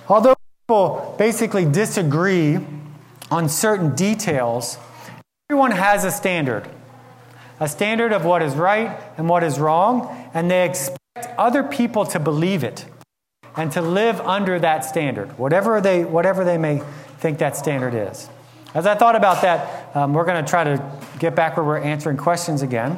although 0.08 0.36
people 0.64 1.16
basically 1.18 1.66
disagree 1.66 2.60
on 3.32 3.50
certain 3.50 3.96
details, 3.96 4.78
Everyone 5.52 5.70
has 5.70 6.04
a 6.04 6.10
standard, 6.10 6.68
a 7.60 7.68
standard 7.68 8.12
of 8.12 8.26
what 8.26 8.42
is 8.42 8.56
right 8.56 9.00
and 9.16 9.30
what 9.30 9.44
is 9.44 9.60
wrong, 9.60 10.30
and 10.34 10.50
they 10.50 10.66
expect 10.66 10.98
other 11.38 11.62
people 11.62 12.04
to 12.04 12.20
believe 12.20 12.64
it 12.64 12.84
and 13.56 13.72
to 13.74 13.80
live 13.80 14.20
under 14.22 14.58
that 14.58 14.84
standard, 14.84 15.38
whatever 15.38 15.80
they, 15.80 16.04
whatever 16.04 16.44
they 16.44 16.58
may 16.58 16.82
think 17.20 17.38
that 17.38 17.56
standard 17.56 17.94
is. 17.94 18.28
As 18.74 18.88
I 18.88 18.96
thought 18.96 19.16
about 19.16 19.44
that, 19.44 19.96
um, 19.96 20.16
we're 20.16 20.26
going 20.26 20.44
to 20.44 20.50
try 20.50 20.64
to 20.64 20.84
get 21.20 21.36
back 21.36 21.58
where 21.58 21.64
we're 21.64 21.78
answering 21.78 22.18
questions 22.18 22.64
again. 22.64 22.94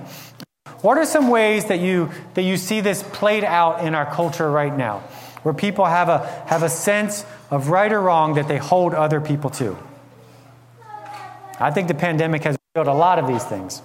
What 0.79 0.97
are 0.97 1.05
some 1.05 1.27
ways 1.27 1.65
that 1.65 1.81
you, 1.81 2.11
that 2.35 2.43
you 2.43 2.55
see 2.55 2.79
this 2.79 3.03
played 3.03 3.43
out 3.43 3.85
in 3.85 3.93
our 3.93 4.05
culture 4.05 4.49
right 4.49 4.75
now, 4.75 4.99
where 5.43 5.53
people 5.53 5.83
have 5.83 6.07
a, 6.07 6.25
have 6.47 6.63
a 6.63 6.69
sense 6.69 7.25
of 7.51 7.67
right 7.67 7.91
or 7.91 7.99
wrong 7.99 8.35
that 8.35 8.47
they 8.47 8.57
hold 8.57 8.93
other 8.93 9.19
people 9.19 9.49
to? 9.49 9.77
I 11.59 11.71
think 11.71 11.87
the 11.87 11.95
pandemic 11.95 12.43
has 12.43 12.57
revealed 12.75 12.93
a 12.95 12.97
lot 12.97 13.17
of 13.19 13.27
these 13.27 13.43
things. 13.43 13.81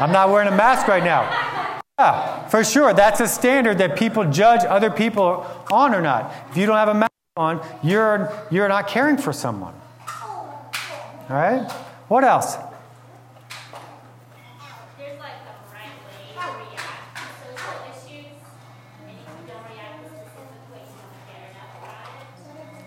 I'm 0.00 0.12
not 0.12 0.30
wearing 0.30 0.48
a 0.48 0.56
mask 0.56 0.86
right 0.86 1.02
now. 1.02 1.82
Yeah, 1.98 2.46
for 2.48 2.62
sure. 2.62 2.94
That's 2.94 3.20
a 3.20 3.26
standard 3.26 3.78
that 3.78 3.96
people 3.96 4.30
judge 4.30 4.64
other 4.64 4.90
people 4.90 5.44
on 5.72 5.94
or 5.94 6.00
not. 6.00 6.32
If 6.50 6.56
you 6.56 6.66
don't 6.66 6.76
have 6.76 6.88
a 6.88 6.94
mask 6.94 7.12
on, 7.36 7.60
you're, 7.82 8.32
you're 8.50 8.68
not 8.68 8.86
caring 8.86 9.16
for 9.18 9.32
someone. 9.32 9.74
All 10.22 11.26
right? 11.28 11.70
What 12.06 12.22
else? 12.22 12.56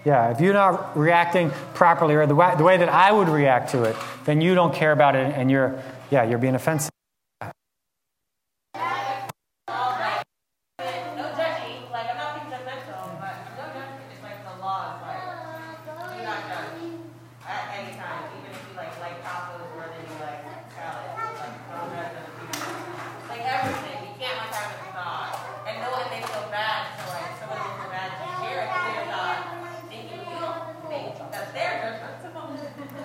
Yeah, 0.03 0.31
if 0.31 0.41
you're 0.41 0.53
not 0.53 0.97
reacting 0.97 1.51
properly 1.73 2.15
or 2.15 2.25
the 2.25 2.35
way, 2.35 2.53
the 2.57 2.63
way 2.63 2.77
that 2.77 2.89
I 2.89 3.11
would 3.11 3.29
react 3.29 3.71
to 3.71 3.83
it, 3.83 3.95
then 4.25 4.41
you 4.41 4.55
don't 4.55 4.73
care 4.73 4.91
about 4.91 5.15
it 5.15 5.33
and 5.35 5.51
you're, 5.51 5.81
yeah, 6.09 6.23
you're 6.23 6.39
being 6.39 6.55
offensive. 6.55 6.91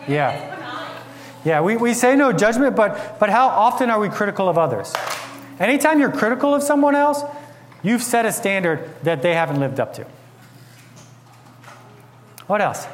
Yeah. 0.08 0.54
Yeah, 1.44 1.60
we, 1.60 1.76
we 1.76 1.94
say 1.94 2.16
no 2.16 2.32
judgment, 2.32 2.74
but, 2.74 3.20
but 3.20 3.30
how 3.30 3.46
often 3.46 3.88
are 3.88 4.00
we 4.00 4.08
critical 4.08 4.48
of 4.48 4.58
others? 4.58 4.92
Anytime 5.60 6.00
you're 6.00 6.10
critical 6.10 6.52
of 6.54 6.62
someone 6.62 6.96
else, 6.96 7.22
you've 7.82 8.02
set 8.02 8.26
a 8.26 8.32
standard 8.32 8.90
that 9.04 9.22
they 9.22 9.34
haven't 9.34 9.60
lived 9.60 9.78
up 9.78 9.94
to. 9.94 10.06
What 12.48 12.60
else? 12.60 12.86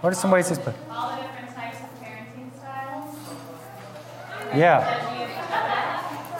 What 0.00 0.10
are 0.10 0.16
some 0.16 0.32
ways 0.32 0.48
to 0.48 0.56
put? 0.56 0.74
All 0.90 1.10
the 1.10 1.22
different 1.22 1.54
types 1.54 1.78
of 1.78 2.02
parenting 2.02 2.56
styles. 2.58 3.14
Yeah. 4.56 5.08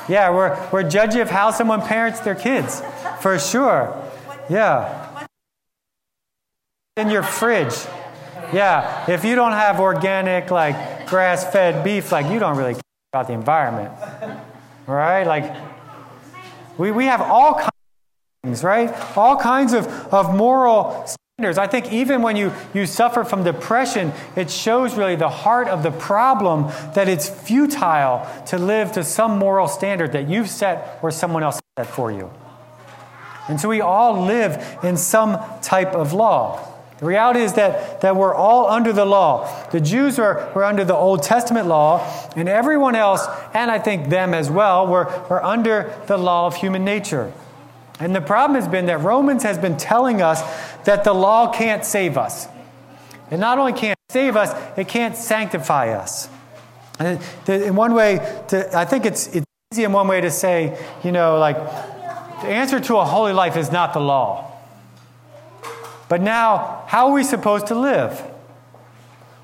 Yeah, 0.09 0.31
we're, 0.31 0.69
we're 0.73 0.83
judgy 0.83 1.23
of 1.23 1.31
how 1.31 1.53
someone 1.53 1.83
parents 1.83 2.19
their 2.21 2.35
kids, 2.35 2.83
for 3.21 3.39
sure. 3.39 3.97
Yeah. 4.51 5.27
In 6.97 7.09
your 7.11 7.23
fridge. 7.23 7.75
Yeah, 8.53 9.11
if 9.11 9.25
you 9.25 9.35
don't 9.35 9.53
have 9.53 9.81
organic, 9.81 10.51
like 10.51 11.07
grass 11.07 11.51
fed 11.51 11.83
beef, 11.83 12.13
like 12.13 12.27
you 12.31 12.39
don't 12.39 12.57
really 12.57 12.75
care 12.75 12.83
about 13.13 13.27
the 13.27 13.33
environment. 13.33 13.93
Right? 14.87 15.25
Like, 15.25 15.57
we, 16.77 16.91
we 16.91 17.07
have 17.07 17.23
all 17.23 17.55
kinds 17.55 17.69
of 17.69 18.43
things, 18.43 18.65
right? 18.65 19.17
All 19.17 19.37
kinds 19.37 19.73
of, 19.73 19.87
of 20.13 20.35
moral 20.35 21.07
standards. 21.07 21.59
I 21.59 21.67
think 21.67 21.93
even 21.93 22.21
when 22.23 22.37
you, 22.37 22.53
you 22.75 22.87
suffer 22.87 23.25
from 23.25 23.45
depression, 23.45 24.13
it 24.37 24.51
shows 24.51 24.97
really 24.97 25.17
the 25.17 25.29
heart 25.29 25.69
of 25.69 25.83
the 25.83 25.91
problem 25.91 26.71
that 26.95 27.09
it's 27.09 27.29
futile 27.29 28.27
to 28.47 28.59
live 28.59 28.93
to 28.93 29.05
some 29.05 29.39
moral 29.39 29.69
standard 29.69 30.13
that 30.13 30.29
you've 30.29 30.51
set 30.51 30.99
or 31.03 31.11
someone 31.11 31.43
else 31.43 31.61
set 31.79 31.87
for 31.87 32.11
you. 32.11 32.31
And 33.49 33.61
so 33.61 33.69
we 33.69 33.81
all 33.81 34.25
live 34.25 34.79
in 34.83 34.97
some 34.97 35.39
type 35.61 35.95
of 35.95 36.13
law. 36.13 36.72
The 37.03 37.09
reality 37.09 37.41
is 37.41 37.55
that, 37.55 38.01
that 38.03 38.15
we're 38.15 38.33
all 38.33 38.71
under 38.71 38.93
the 38.93 39.05
law. 39.05 39.69
The 39.71 39.81
Jews 39.81 40.19
were, 40.19 40.49
were 40.55 40.63
under 40.63 40.85
the 40.85 40.95
Old 40.95 41.25
Testament 41.25 41.67
law, 41.67 41.99
and 42.37 42.49
everyone 42.49 42.95
else, 42.95 43.27
and 43.53 43.73
I 43.73 43.81
think 43.81 44.09
them 44.09 44.33
as 44.33 44.49
well, 44.49 44.87
were, 44.87 45.07
were 45.29 45.43
under 45.43 45.93
the 46.07 46.17
law 46.17 46.47
of 46.47 46.55
human 46.55 46.85
nature. 46.85 47.33
And 47.99 48.15
the 48.15 48.21
problem 48.21 48.55
has 48.55 48.69
been 48.69 48.87
that 48.87 49.01
Romans 49.01 49.43
has 49.43 49.59
been 49.59 49.77
telling 49.77 50.23
us 50.23 50.43
that 50.85 51.03
the 51.03 51.13
law 51.13 51.53
can't 51.53 51.85
save 51.85 52.17
us. 52.17 52.47
It 53.33 53.39
not 53.39 53.59
only 53.59 53.73
can't 53.73 53.99
save 54.09 54.37
us, 54.37 54.55
it 54.79 54.87
can't 54.87 55.17
sanctify 55.17 55.95
us. 55.95 56.29
And 57.01 57.21
in 57.49 57.75
one 57.75 57.95
way, 57.95 58.19
to, 58.47 58.79
I 58.79 58.85
think 58.85 59.07
it's, 59.07 59.27
it's 59.35 59.47
easy 59.73 59.83
in 59.83 59.91
one 59.91 60.07
way 60.07 60.21
to 60.21 60.31
say, 60.31 60.81
you 61.03 61.11
know, 61.11 61.41
like, 61.41 61.57
the 61.57 62.49
answer 62.49 62.79
to 62.79 62.99
a 62.99 63.05
holy 63.05 63.33
life 63.33 63.57
is 63.57 63.73
not 63.73 63.93
the 63.93 64.01
law. 64.01 64.52
But 66.13 66.21
now, 66.21 66.85
how 66.89 67.09
are 67.09 67.15
we 67.15 67.25
supposed 67.25 67.69
to 67.69 67.75
live? 67.75 68.21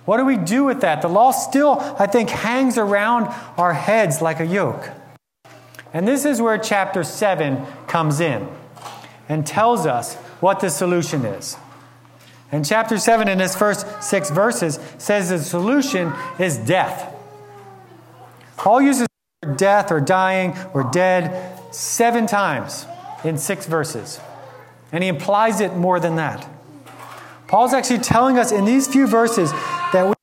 What 0.05 0.19
do 0.19 0.27
we 0.27 0.37
do 0.37 0.65
with 0.65 0.83
that? 0.83 1.01
The 1.01 1.09
law 1.09 1.31
still, 1.31 1.81
I 1.99 2.07
think, 2.07 2.29
hangs 2.29 2.77
around 2.77 3.35
our 3.57 3.73
heads 3.73 4.21
like 4.21 4.39
a 4.39 4.45
yoke. 4.45 4.91
And 5.95 6.07
this 6.07 6.27
is 6.27 6.43
where 6.43 6.59
chapter 6.59 7.05
7 7.05 7.65
comes 7.87 8.21
in 8.21 8.47
and 9.31 9.47
tells 9.47 9.87
us 9.87 10.17
what 10.41 10.61
the 10.61 10.69
solution 10.69 11.25
is. 11.25 11.57
And 12.53 12.67
chapter 12.67 12.99
7, 12.99 13.29
in 13.29 13.41
its 13.41 13.57
first 13.57 13.87
six 14.03 14.29
verses, 14.29 14.79
says 14.99 15.31
the 15.31 15.39
solution 15.39 16.13
is 16.39 16.59
death. 16.59 17.15
Paul 18.59 18.83
uses 18.83 19.07
death 19.57 19.91
or 19.91 20.03
dying 20.03 20.55
or 20.75 20.85
dead 20.85 21.75
seven 21.75 22.27
times 22.27 22.85
in 23.25 23.39
six 23.39 23.65
verses. 23.65 24.21
And 24.93 25.03
he 25.03 25.09
implies 25.09 25.63
it 25.63 25.75
more 25.75 25.99
than 25.99 26.17
that. 26.17 26.47
Paul's 27.49 27.73
actually 27.73 28.01
telling 28.01 28.39
us 28.39 28.53
in 28.53 28.67
these 28.67 28.87
few 28.87 29.07
verses 29.07 29.51
that 29.93 30.07
we 30.07 30.15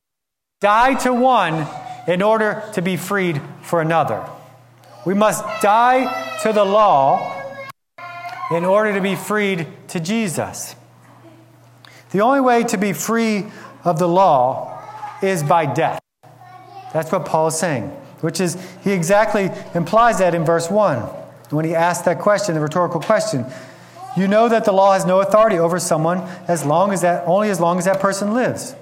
die 0.61 0.93
to 1.03 1.13
one 1.13 1.67
in 2.07 2.21
order 2.21 2.63
to 2.73 2.81
be 2.81 2.95
freed 2.95 3.41
for 3.63 3.81
another. 3.81 4.23
We 5.05 5.15
must 5.15 5.43
die 5.61 6.37
to 6.43 6.53
the 6.53 6.63
law 6.63 7.41
in 8.51 8.63
order 8.63 8.93
to 8.93 9.01
be 9.01 9.15
freed 9.15 9.67
to 9.89 9.99
Jesus. 9.99 10.75
The 12.11 12.21
only 12.21 12.41
way 12.41 12.63
to 12.65 12.77
be 12.77 12.93
free 12.93 13.45
of 13.83 13.97
the 13.97 14.07
law 14.07 14.79
is 15.21 15.41
by 15.41 15.65
death. 15.65 15.99
That's 16.93 17.11
what 17.11 17.25
Paul 17.25 17.47
is 17.47 17.57
saying, 17.57 17.89
which 18.21 18.39
is, 18.39 18.55
he 18.83 18.91
exactly 18.91 19.49
implies 19.73 20.19
that 20.19 20.35
in 20.35 20.45
verse 20.45 20.69
1 20.69 20.99
when 21.49 21.65
he 21.65 21.75
asks 21.75 22.05
that 22.05 22.19
question, 22.19 22.55
the 22.55 22.61
rhetorical 22.61 22.99
question. 22.99 23.45
You 24.17 24.27
know 24.27 24.47
that 24.47 24.63
the 24.63 24.71
law 24.71 24.93
has 24.93 25.05
no 25.05 25.19
authority 25.19 25.57
over 25.57 25.77
someone 25.79 26.19
as 26.47 26.65
long 26.65 26.93
as 26.93 27.01
that, 27.01 27.27
only 27.27 27.49
as 27.49 27.59
long 27.59 27.77
as 27.77 27.85
that 27.85 27.99
person 27.99 28.33
lives. 28.33 28.75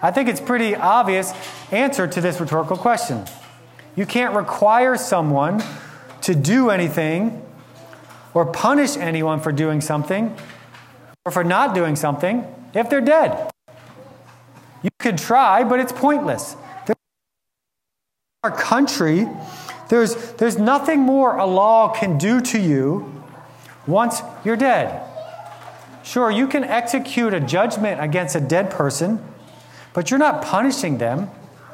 I 0.00 0.10
think 0.10 0.28
it's 0.28 0.40
pretty 0.40 0.74
obvious 0.74 1.32
answer 1.70 2.06
to 2.06 2.20
this 2.20 2.40
rhetorical 2.40 2.76
question. 2.76 3.24
You 3.96 4.06
can't 4.06 4.34
require 4.34 4.96
someone 4.96 5.62
to 6.22 6.34
do 6.34 6.70
anything 6.70 7.44
or 8.34 8.46
punish 8.46 8.96
anyone 8.96 9.40
for 9.40 9.52
doing 9.52 9.80
something 9.80 10.36
or 11.24 11.32
for 11.32 11.44
not 11.44 11.74
doing 11.74 11.96
something 11.96 12.44
if 12.74 12.88
they're 12.88 13.00
dead. 13.00 13.50
You 14.82 14.90
could 14.98 15.18
try, 15.18 15.64
but 15.64 15.80
it's 15.80 15.92
pointless. 15.92 16.56
In 16.88 16.94
our 18.42 18.50
country, 18.50 19.28
there's, 19.88 20.14
there's 20.34 20.58
nothing 20.58 21.00
more 21.00 21.36
a 21.36 21.46
law 21.46 21.92
can 21.92 22.18
do 22.18 22.40
to 22.40 22.58
you 22.58 23.21
once 23.86 24.22
you're 24.44 24.56
dead. 24.56 25.08
Sure, 26.02 26.30
you 26.30 26.46
can 26.48 26.64
execute 26.64 27.32
a 27.32 27.40
judgment 27.40 28.00
against 28.00 28.34
a 28.34 28.40
dead 28.40 28.70
person, 28.70 29.24
but 29.94 30.10
you're 30.10 30.18
not 30.18 30.42
punishing 30.42 30.98
them. 30.98 31.30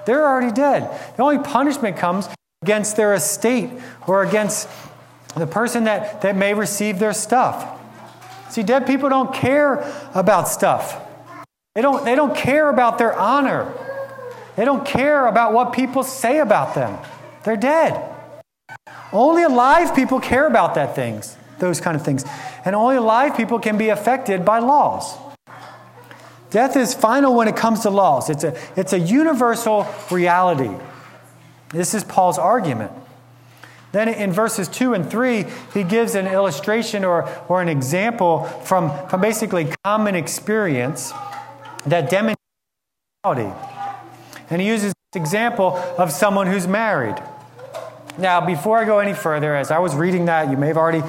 They're 0.07 0.27
already 0.27 0.53
dead. 0.53 1.17
The 1.17 1.23
only 1.23 1.39
punishment 1.39 1.97
comes 1.97 2.29
against 2.63 2.97
their 2.97 3.15
estate 3.15 3.71
or 4.07 4.23
against 4.23 4.69
the 5.37 5.47
person 5.47 5.85
that, 5.85 6.23
that 6.23 6.37
may 6.37 6.55
receive 6.55 6.99
their 6.99 7.13
stuff. 7.13 7.79
See, 8.51 8.63
dead 8.63 8.87
people 8.87 9.09
don't 9.09 9.35
care 9.35 9.85
about 10.15 10.49
stuff. 10.49 11.01
They 11.75 11.83
don't, 11.83 12.05
they 12.05 12.15
don't 12.15 12.35
care 12.35 12.71
about 12.71 12.99
their 12.99 13.17
honor. 13.17 13.73
They 14.57 14.65
don't 14.65 14.85
care 14.85 15.27
about 15.27 15.53
what 15.53 15.73
people 15.73 16.03
say 16.03 16.39
about 16.39 16.75
them. 16.75 16.99
They're 17.45 17.57
dead. 17.57 18.03
Only 19.13 19.45
alive 19.45 19.95
people 19.95 20.21
care 20.21 20.47
about 20.47 20.75
that 20.75 20.95
things, 20.97 21.37
those 21.59 21.81
kind 21.81 21.97
of 21.97 22.05
things. 22.05 22.25
And 22.65 22.75
only 22.75 22.97
alive 22.97 23.37
people 23.37 23.59
can 23.59 23.79
be 23.79 23.89
affected 23.89 24.45
by 24.45 24.59
laws. 24.59 25.17
Death 26.51 26.77
is 26.77 26.95
final 26.95 27.35
when 27.35 27.49
it 27.49 27.57
comes 27.57 27.81
to 27.81 27.91
laws, 27.91 28.31
it's 28.31 28.45
a, 28.45 28.57
it's 28.77 28.93
a 28.93 28.99
universal 28.99 29.87
reality. 30.11 30.75
This 31.71 31.93
is 31.93 32.05
Paul's 32.05 32.39
argument. 32.39 32.93
Then 33.93 34.09
in 34.09 34.33
verses 34.33 34.69
2 34.69 34.95
and 34.95 35.11
3, 35.11 35.45
he 35.73 35.83
gives 35.83 36.15
an 36.15 36.27
illustration 36.27 37.05
or, 37.05 37.29
or 37.49 37.63
an 37.63 37.69
example 37.69 38.45
from, 38.45 38.91
from 39.09 39.21
basically 39.21 39.73
common 39.85 40.15
experience 40.15 41.13
that 41.87 42.11
demonstrates 42.11 42.39
reality. 43.25 43.51
And 44.51 44.61
he 44.61 44.69
uses 44.69 44.93
this 45.13 45.21
example 45.21 45.77
of 45.97 46.13
someone 46.13 46.47
who's 46.47 46.67
married. 46.67 47.17
Now, 48.19 48.45
before 48.45 48.79
I 48.79 48.85
go 48.85 48.99
any 48.99 49.15
further, 49.15 49.55
as 49.55 49.71
I 49.71 49.79
was 49.79 49.95
reading 49.95 50.27
that, 50.27 50.51
you 50.51 50.57
may 50.57 50.67
have 50.67 50.77
already 50.77 51.03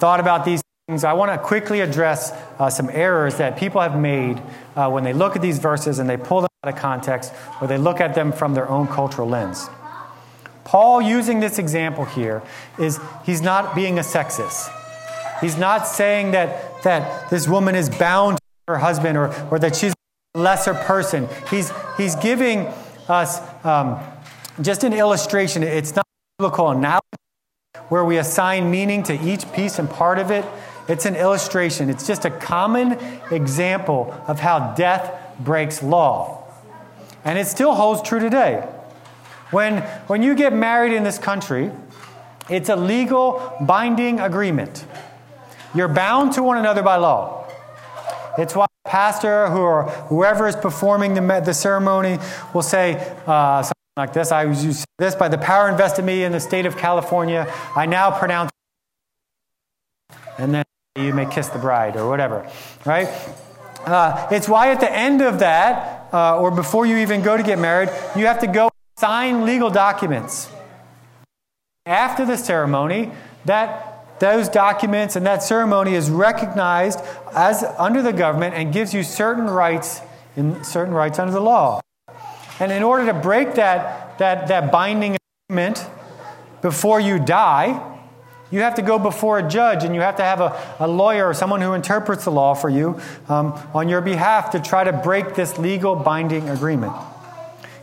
thought 0.00 0.18
about 0.18 0.46
these 0.46 0.62
things, 0.88 1.04
I 1.04 1.12
want 1.12 1.30
to 1.30 1.38
quickly 1.38 1.80
address 1.80 2.32
uh, 2.58 2.70
some 2.70 2.88
errors 2.90 3.36
that 3.36 3.58
people 3.58 3.82
have 3.82 3.96
made 3.96 4.42
uh, 4.74 4.90
when 4.90 5.04
they 5.04 5.12
look 5.12 5.36
at 5.36 5.42
these 5.42 5.58
verses 5.58 5.98
and 5.98 6.08
they 6.08 6.16
pull 6.16 6.40
them 6.40 6.48
out 6.64 6.72
of 6.72 6.80
context 6.80 7.32
or 7.60 7.68
they 7.68 7.76
look 7.78 8.00
at 8.00 8.14
them 8.14 8.32
from 8.32 8.54
their 8.54 8.68
own 8.68 8.88
cultural 8.88 9.28
lens. 9.28 9.68
Paul, 10.64 11.02
using 11.02 11.40
this 11.40 11.58
example 11.58 12.06
here, 12.06 12.42
is 12.78 12.98
he's 13.24 13.42
not 13.42 13.74
being 13.74 13.98
a 13.98 14.02
sexist. 14.02 14.70
He's 15.40 15.58
not 15.58 15.86
saying 15.86 16.30
that, 16.32 16.82
that 16.82 17.28
this 17.28 17.46
woman 17.46 17.74
is 17.74 17.90
bound 17.90 18.38
to 18.38 18.42
her 18.68 18.78
husband 18.78 19.18
or, 19.18 19.34
or 19.50 19.58
that 19.58 19.76
she's 19.76 19.92
a 20.34 20.38
lesser 20.38 20.74
person. 20.74 21.28
He's, 21.50 21.72
he's 21.96 22.14
giving 22.16 22.66
us 23.08 23.40
um, 23.64 24.00
just 24.62 24.82
an 24.82 24.92
illustration. 24.92 25.62
It's 25.62 25.94
not 25.94 26.06
biblical 26.38 26.70
analogy 26.70 27.09
where 27.90 28.04
we 28.04 28.16
assign 28.16 28.70
meaning 28.70 29.02
to 29.02 29.20
each 29.20 29.52
piece 29.52 29.78
and 29.78 29.90
part 29.90 30.18
of 30.18 30.30
it. 30.30 30.44
It's 30.88 31.04
an 31.04 31.14
illustration, 31.14 31.90
it's 31.90 32.06
just 32.06 32.24
a 32.24 32.30
common 32.30 32.98
example 33.30 34.14
of 34.26 34.40
how 34.40 34.74
death 34.74 35.12
breaks 35.38 35.82
law. 35.82 36.44
And 37.24 37.38
it 37.38 37.46
still 37.46 37.74
holds 37.74 38.00
true 38.00 38.18
today. 38.18 38.66
When, 39.50 39.82
when 40.06 40.22
you 40.22 40.34
get 40.34 40.52
married 40.52 40.92
in 40.92 41.04
this 41.04 41.18
country, 41.18 41.70
it's 42.48 42.68
a 42.68 42.76
legal 42.76 43.56
binding 43.60 44.20
agreement. 44.20 44.86
You're 45.74 45.88
bound 45.88 46.32
to 46.34 46.42
one 46.42 46.58
another 46.58 46.82
by 46.82 46.96
law. 46.96 47.46
It's 48.38 48.56
why 48.56 48.66
the 48.84 48.90
pastor 48.90 49.46
or 49.46 49.84
whoever 50.08 50.48
is 50.48 50.56
performing 50.56 51.14
the, 51.14 51.42
the 51.44 51.54
ceremony 51.54 52.18
will 52.54 52.62
say 52.62 53.14
uh, 53.26 53.62
like 53.96 54.12
this 54.12 54.32
I 54.32 54.44
use 54.44 54.84
this 54.98 55.14
by 55.14 55.28
the 55.28 55.38
power 55.38 55.68
invested 55.68 56.00
in 56.00 56.06
me 56.06 56.24
in 56.24 56.32
the 56.32 56.40
state 56.40 56.66
of 56.66 56.76
California. 56.76 57.52
I 57.76 57.86
now 57.86 58.16
pronounce. 58.16 58.50
And 60.38 60.54
then 60.54 60.64
you 60.96 61.12
may 61.12 61.26
kiss 61.26 61.48
the 61.48 61.58
bride 61.58 61.96
or 61.96 62.08
whatever, 62.08 62.48
right? 62.84 63.08
Uh, 63.84 64.28
it's 64.30 64.48
why 64.48 64.70
at 64.70 64.80
the 64.80 64.90
end 64.90 65.22
of 65.22 65.38
that, 65.40 66.08
uh, 66.12 66.38
or 66.38 66.50
before 66.50 66.86
you 66.86 66.98
even 66.98 67.22
go 67.22 67.36
to 67.36 67.42
get 67.42 67.58
married, 67.58 67.88
you 68.16 68.26
have 68.26 68.40
to 68.40 68.46
go 68.46 68.70
sign 68.98 69.44
legal 69.44 69.70
documents. 69.70 70.50
After 71.86 72.24
the 72.24 72.36
ceremony, 72.36 73.12
that 73.44 74.18
those 74.20 74.48
documents 74.48 75.16
and 75.16 75.24
that 75.26 75.42
ceremony 75.42 75.94
is 75.94 76.10
recognized 76.10 77.00
as 77.34 77.64
under 77.78 78.02
the 78.02 78.12
government 78.12 78.54
and 78.54 78.72
gives 78.72 78.92
you 78.92 79.02
certain 79.02 79.46
rights 79.46 80.02
in 80.36 80.62
certain 80.62 80.92
rights 80.94 81.18
under 81.18 81.32
the 81.32 81.40
law. 81.40 81.80
And 82.60 82.70
in 82.70 82.82
order 82.82 83.06
to 83.06 83.14
break 83.14 83.54
that, 83.54 84.18
that, 84.18 84.48
that 84.48 84.70
binding 84.70 85.16
agreement 85.48 85.84
before 86.60 87.00
you 87.00 87.18
die, 87.18 87.86
you 88.50 88.60
have 88.60 88.74
to 88.74 88.82
go 88.82 88.98
before 88.98 89.38
a 89.38 89.48
judge 89.48 89.84
and 89.84 89.94
you 89.94 90.00
have 90.00 90.16
to 90.16 90.22
have 90.22 90.40
a, 90.40 90.76
a 90.80 90.88
lawyer 90.88 91.28
or 91.28 91.34
someone 91.34 91.60
who 91.60 91.72
interprets 91.72 92.24
the 92.24 92.32
law 92.32 92.54
for 92.54 92.68
you 92.68 93.00
um, 93.28 93.52
on 93.72 93.88
your 93.88 94.00
behalf 94.00 94.50
to 94.50 94.60
try 94.60 94.84
to 94.84 94.92
break 94.92 95.34
this 95.34 95.56
legal 95.56 95.96
binding 95.96 96.48
agreement. 96.48 96.92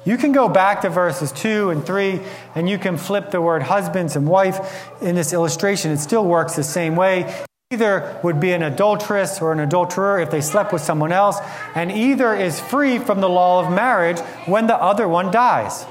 You 0.06 0.18
can 0.18 0.32
go 0.32 0.48
back 0.48 0.82
to 0.82 0.90
verses 0.90 1.32
2 1.32 1.70
and 1.70 1.86
3 1.86 2.22
and 2.56 2.70
you 2.70 2.78
can 2.78 2.98
flip 2.98 3.32
the 3.32 3.42
word 3.42 3.64
husbands 3.64 4.16
and 4.16 4.28
wife 4.28 4.92
in 5.02 5.16
this 5.16 5.34
illustration. 5.34 5.92
It 5.92 5.98
still 5.98 6.26
works 6.26 6.56
the 6.56 6.64
same 6.64 6.96
way. 6.96 7.46
Either 7.72 8.18
would 8.24 8.40
be 8.40 8.54
an 8.54 8.64
adulteress 8.64 9.42
or 9.42 9.52
an 9.52 9.60
adulterer 9.60 10.22
if 10.22 10.32
they 10.32 10.40
slept 10.40 10.72
with 10.72 10.82
someone 10.82 11.12
else, 11.12 11.38
and 11.76 11.92
either 11.92 12.34
is 12.34 12.62
free 12.62 12.98
from 12.98 13.20
the 13.20 13.28
law 13.28 13.60
of 13.60 13.70
marriage 13.70 14.20
when 14.46 14.68
the 14.68 14.76
other 14.76 15.06
one 15.06 15.30
dies. 15.32 15.84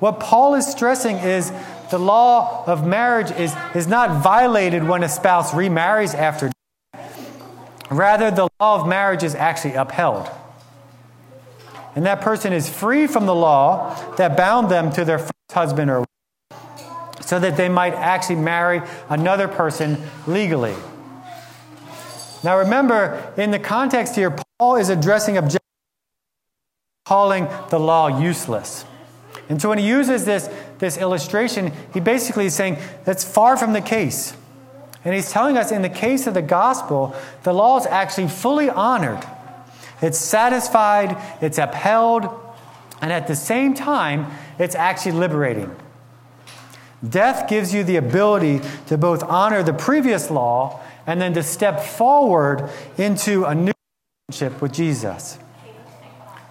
What 0.00 0.18
Paul 0.18 0.56
is 0.56 0.66
stressing 0.66 1.18
is 1.18 1.52
the 1.92 2.00
law 2.00 2.64
of 2.66 2.84
marriage 2.84 3.30
is, 3.30 3.54
is 3.76 3.86
not 3.86 4.24
violated 4.24 4.82
when 4.82 5.04
a 5.04 5.08
spouse 5.08 5.54
remarries 5.54 6.14
after 6.14 6.50
death. 6.92 7.88
Rather, 7.88 8.32
the 8.32 8.48
law 8.58 8.80
of 8.80 8.88
marriage 8.88 9.22
is 9.22 9.36
actually 9.36 9.74
upheld. 9.74 10.28
And 11.94 12.04
that 12.06 12.20
person 12.22 12.52
is 12.52 12.68
free 12.68 13.06
from 13.06 13.26
the 13.26 13.34
law 13.36 13.94
that 14.16 14.36
bound 14.36 14.68
them 14.68 14.90
to 14.94 15.04
their 15.04 15.20
first 15.20 15.32
husband 15.52 15.92
or 15.92 16.04
so 17.24 17.38
that 17.38 17.56
they 17.56 17.68
might 17.68 17.94
actually 17.94 18.36
marry 18.36 18.82
another 19.08 19.48
person 19.48 19.98
legally. 20.26 20.74
Now 22.42 22.58
remember, 22.58 23.32
in 23.36 23.50
the 23.50 23.58
context 23.58 24.14
here, 24.14 24.36
Paul 24.58 24.76
is 24.76 24.90
addressing 24.90 25.38
objections, 25.38 25.60
calling 27.06 27.48
the 27.70 27.78
law 27.78 28.20
useless. 28.20 28.84
And 29.48 29.60
so 29.60 29.68
when 29.68 29.78
he 29.78 29.86
uses 29.86 30.24
this, 30.24 30.48
this 30.78 30.96
illustration, 30.96 31.72
he 31.92 32.00
basically 32.00 32.46
is 32.46 32.54
saying 32.54 32.78
that's 33.04 33.24
far 33.24 33.56
from 33.56 33.72
the 33.72 33.80
case. 33.80 34.34
And 35.04 35.14
he's 35.14 35.30
telling 35.30 35.58
us 35.58 35.70
in 35.70 35.82
the 35.82 35.90
case 35.90 36.26
of 36.26 36.34
the 36.34 36.42
gospel, 36.42 37.14
the 37.42 37.52
law 37.52 37.78
is 37.78 37.86
actually 37.86 38.28
fully 38.28 38.70
honored. 38.70 39.22
It's 40.00 40.18
satisfied, 40.18 41.16
it's 41.42 41.58
upheld, 41.58 42.28
and 43.00 43.12
at 43.12 43.26
the 43.26 43.36
same 43.36 43.74
time, 43.74 44.26
it's 44.58 44.74
actually 44.74 45.12
liberating. 45.12 45.74
Death 47.08 47.48
gives 47.48 47.74
you 47.74 47.84
the 47.84 47.96
ability 47.96 48.60
to 48.86 48.96
both 48.96 49.22
honor 49.24 49.62
the 49.62 49.72
previous 49.72 50.30
law 50.30 50.80
and 51.06 51.20
then 51.20 51.34
to 51.34 51.42
step 51.42 51.82
forward 51.82 52.70
into 52.96 53.44
a 53.44 53.54
new 53.54 53.72
relationship 54.28 54.62
with 54.62 54.72
Jesus. 54.72 55.38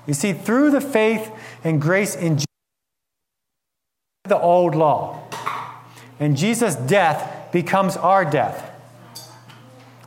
You 0.06 0.14
see, 0.14 0.34
through 0.34 0.72
the 0.72 0.82
faith 0.82 1.32
and 1.64 1.82
grace 1.82 2.16
in 2.16 2.38
Jesus, 2.38 2.46
the 4.26 4.40
old 4.40 4.76
law. 4.76 5.24
And 6.20 6.38
Jesus' 6.38 6.76
death 6.76 7.52
becomes 7.52 7.98
our 7.98 8.24
death. 8.24 8.70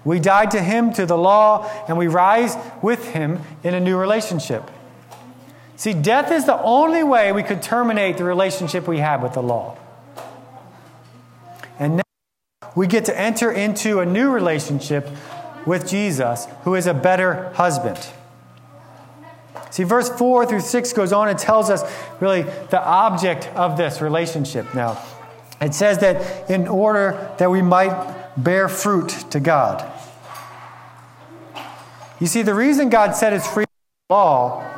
We 0.04 0.20
died 0.20 0.52
to 0.52 0.62
him, 0.62 0.92
to 0.92 1.04
the 1.04 1.18
law, 1.18 1.68
and 1.88 1.98
we 1.98 2.06
rise 2.06 2.56
with 2.80 3.08
him 3.08 3.40
in 3.64 3.74
a 3.74 3.80
new 3.80 3.96
relationship. 3.96 4.70
See, 5.74 5.92
death 5.92 6.30
is 6.30 6.44
the 6.44 6.60
only 6.62 7.02
way 7.02 7.32
we 7.32 7.42
could 7.42 7.60
terminate 7.60 8.16
the 8.16 8.24
relationship 8.24 8.86
we 8.86 8.98
have 8.98 9.22
with 9.22 9.32
the 9.32 9.42
law. 9.42 9.76
We 12.76 12.86
get 12.86 13.06
to 13.06 13.18
enter 13.18 13.50
into 13.50 13.98
a 13.98 14.06
new 14.06 14.30
relationship 14.30 15.08
with 15.66 15.88
Jesus, 15.88 16.46
who 16.62 16.76
is 16.76 16.86
a 16.86 16.94
better 16.94 17.52
husband. 17.54 17.98
See, 19.70 19.82
verse 19.82 20.08
4 20.08 20.46
through 20.46 20.60
6 20.60 20.92
goes 20.92 21.12
on 21.12 21.28
and 21.28 21.38
tells 21.38 21.70
us 21.70 21.82
really 22.20 22.42
the 22.42 22.80
object 22.80 23.48
of 23.48 23.76
this 23.76 24.00
relationship. 24.00 24.74
Now, 24.74 25.02
it 25.60 25.74
says 25.74 25.98
that 25.98 26.50
in 26.50 26.68
order 26.68 27.34
that 27.38 27.50
we 27.50 27.62
might 27.62 28.34
bear 28.36 28.68
fruit 28.68 29.08
to 29.30 29.40
God. 29.40 29.90
You 32.20 32.26
see, 32.26 32.42
the 32.42 32.54
reason 32.54 32.88
God 32.90 33.16
set 33.16 33.32
us 33.32 33.46
free 33.46 33.64
from 33.64 34.08
the 34.08 34.14
law 34.14 34.75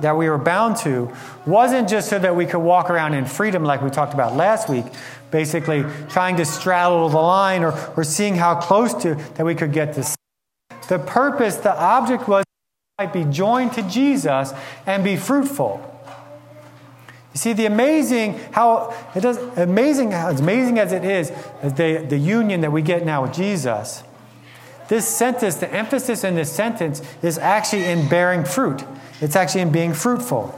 that 0.00 0.16
we 0.16 0.28
were 0.28 0.38
bound 0.38 0.76
to 0.78 1.12
wasn't 1.46 1.88
just 1.88 2.08
so 2.08 2.18
that 2.18 2.34
we 2.34 2.46
could 2.46 2.58
walk 2.58 2.90
around 2.90 3.14
in 3.14 3.26
freedom 3.26 3.64
like 3.64 3.82
we 3.82 3.90
talked 3.90 4.14
about 4.14 4.34
last 4.34 4.68
week, 4.68 4.84
basically 5.30 5.84
trying 6.08 6.36
to 6.36 6.44
straddle 6.44 7.08
the 7.08 7.16
line 7.16 7.62
or, 7.62 7.72
or 7.96 8.04
seeing 8.04 8.34
how 8.34 8.54
close 8.54 8.94
to 9.02 9.14
that 9.34 9.44
we 9.44 9.54
could 9.54 9.72
get 9.72 9.94
to. 9.94 10.16
The 10.88 10.98
purpose, 10.98 11.56
the 11.56 11.76
object 11.78 12.28
was 12.28 12.44
might 12.98 13.12
be 13.12 13.24
joined 13.24 13.72
to 13.72 13.82
Jesus 13.82 14.52
and 14.86 15.02
be 15.02 15.16
fruitful. 15.16 15.90
You 17.32 17.38
see, 17.38 17.52
the 17.52 17.66
amazing 17.66 18.38
how 18.52 18.94
it 19.16 19.20
does 19.20 19.36
amazing 19.56 20.12
as 20.12 20.38
amazing 20.38 20.78
as 20.78 20.92
it 20.92 21.04
is, 21.04 21.30
the, 21.62 22.06
the 22.08 22.16
union 22.16 22.60
that 22.60 22.70
we 22.70 22.82
get 22.82 23.04
now 23.04 23.22
with 23.22 23.34
Jesus. 23.34 24.04
This 24.86 25.08
sentence, 25.08 25.56
the 25.56 25.72
emphasis 25.72 26.22
in 26.22 26.36
this 26.36 26.52
sentence 26.52 27.02
is 27.22 27.36
actually 27.38 27.84
in 27.84 28.08
bearing 28.08 28.44
fruit. 28.44 28.84
It's 29.24 29.36
actually 29.36 29.62
in 29.62 29.72
being 29.72 29.94
fruitful. 29.94 30.54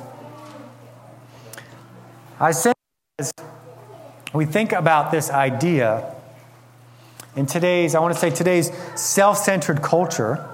I 2.41 2.51
say 2.51 2.73
as 3.17 3.33
we 4.33 4.45
think 4.45 4.73
about 4.73 5.13
this 5.13 5.31
idea 5.31 6.13
in 7.37 7.47
today's, 7.47 7.95
I 7.95 8.01
want 8.01 8.13
to 8.13 8.19
say 8.19 8.29
today's 8.31 8.73
self-centered 8.97 9.83
culture 9.83 10.45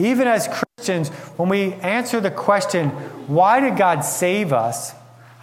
even 0.00 0.26
as 0.26 0.48
Christians, 0.48 1.10
when 1.36 1.48
we 1.48 1.74
answer 1.74 2.20
the 2.20 2.30
question, 2.30 2.88
why 3.28 3.60
did 3.60 3.76
God 3.76 4.00
save 4.00 4.52
us? 4.52 4.92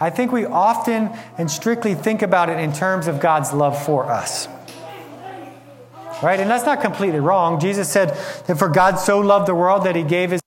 I 0.00 0.10
think 0.10 0.32
we 0.32 0.44
often 0.44 1.10
and 1.38 1.50
strictly 1.50 1.94
think 1.94 2.20
about 2.20 2.50
it 2.50 2.58
in 2.58 2.74
terms 2.74 3.06
of 3.06 3.20
God's 3.20 3.54
love 3.54 3.82
for 3.86 4.10
us. 4.10 4.48
Right? 6.22 6.40
And 6.40 6.50
that's 6.50 6.66
not 6.66 6.82
completely 6.82 7.20
wrong. 7.20 7.58
Jesus 7.58 7.88
said 7.88 8.10
that 8.48 8.58
for 8.58 8.68
God 8.68 8.96
so 8.96 9.20
loved 9.20 9.46
the 9.46 9.54
world 9.54 9.84
that 9.84 9.96
he 9.96 10.02
gave 10.02 10.32
his 10.32 10.42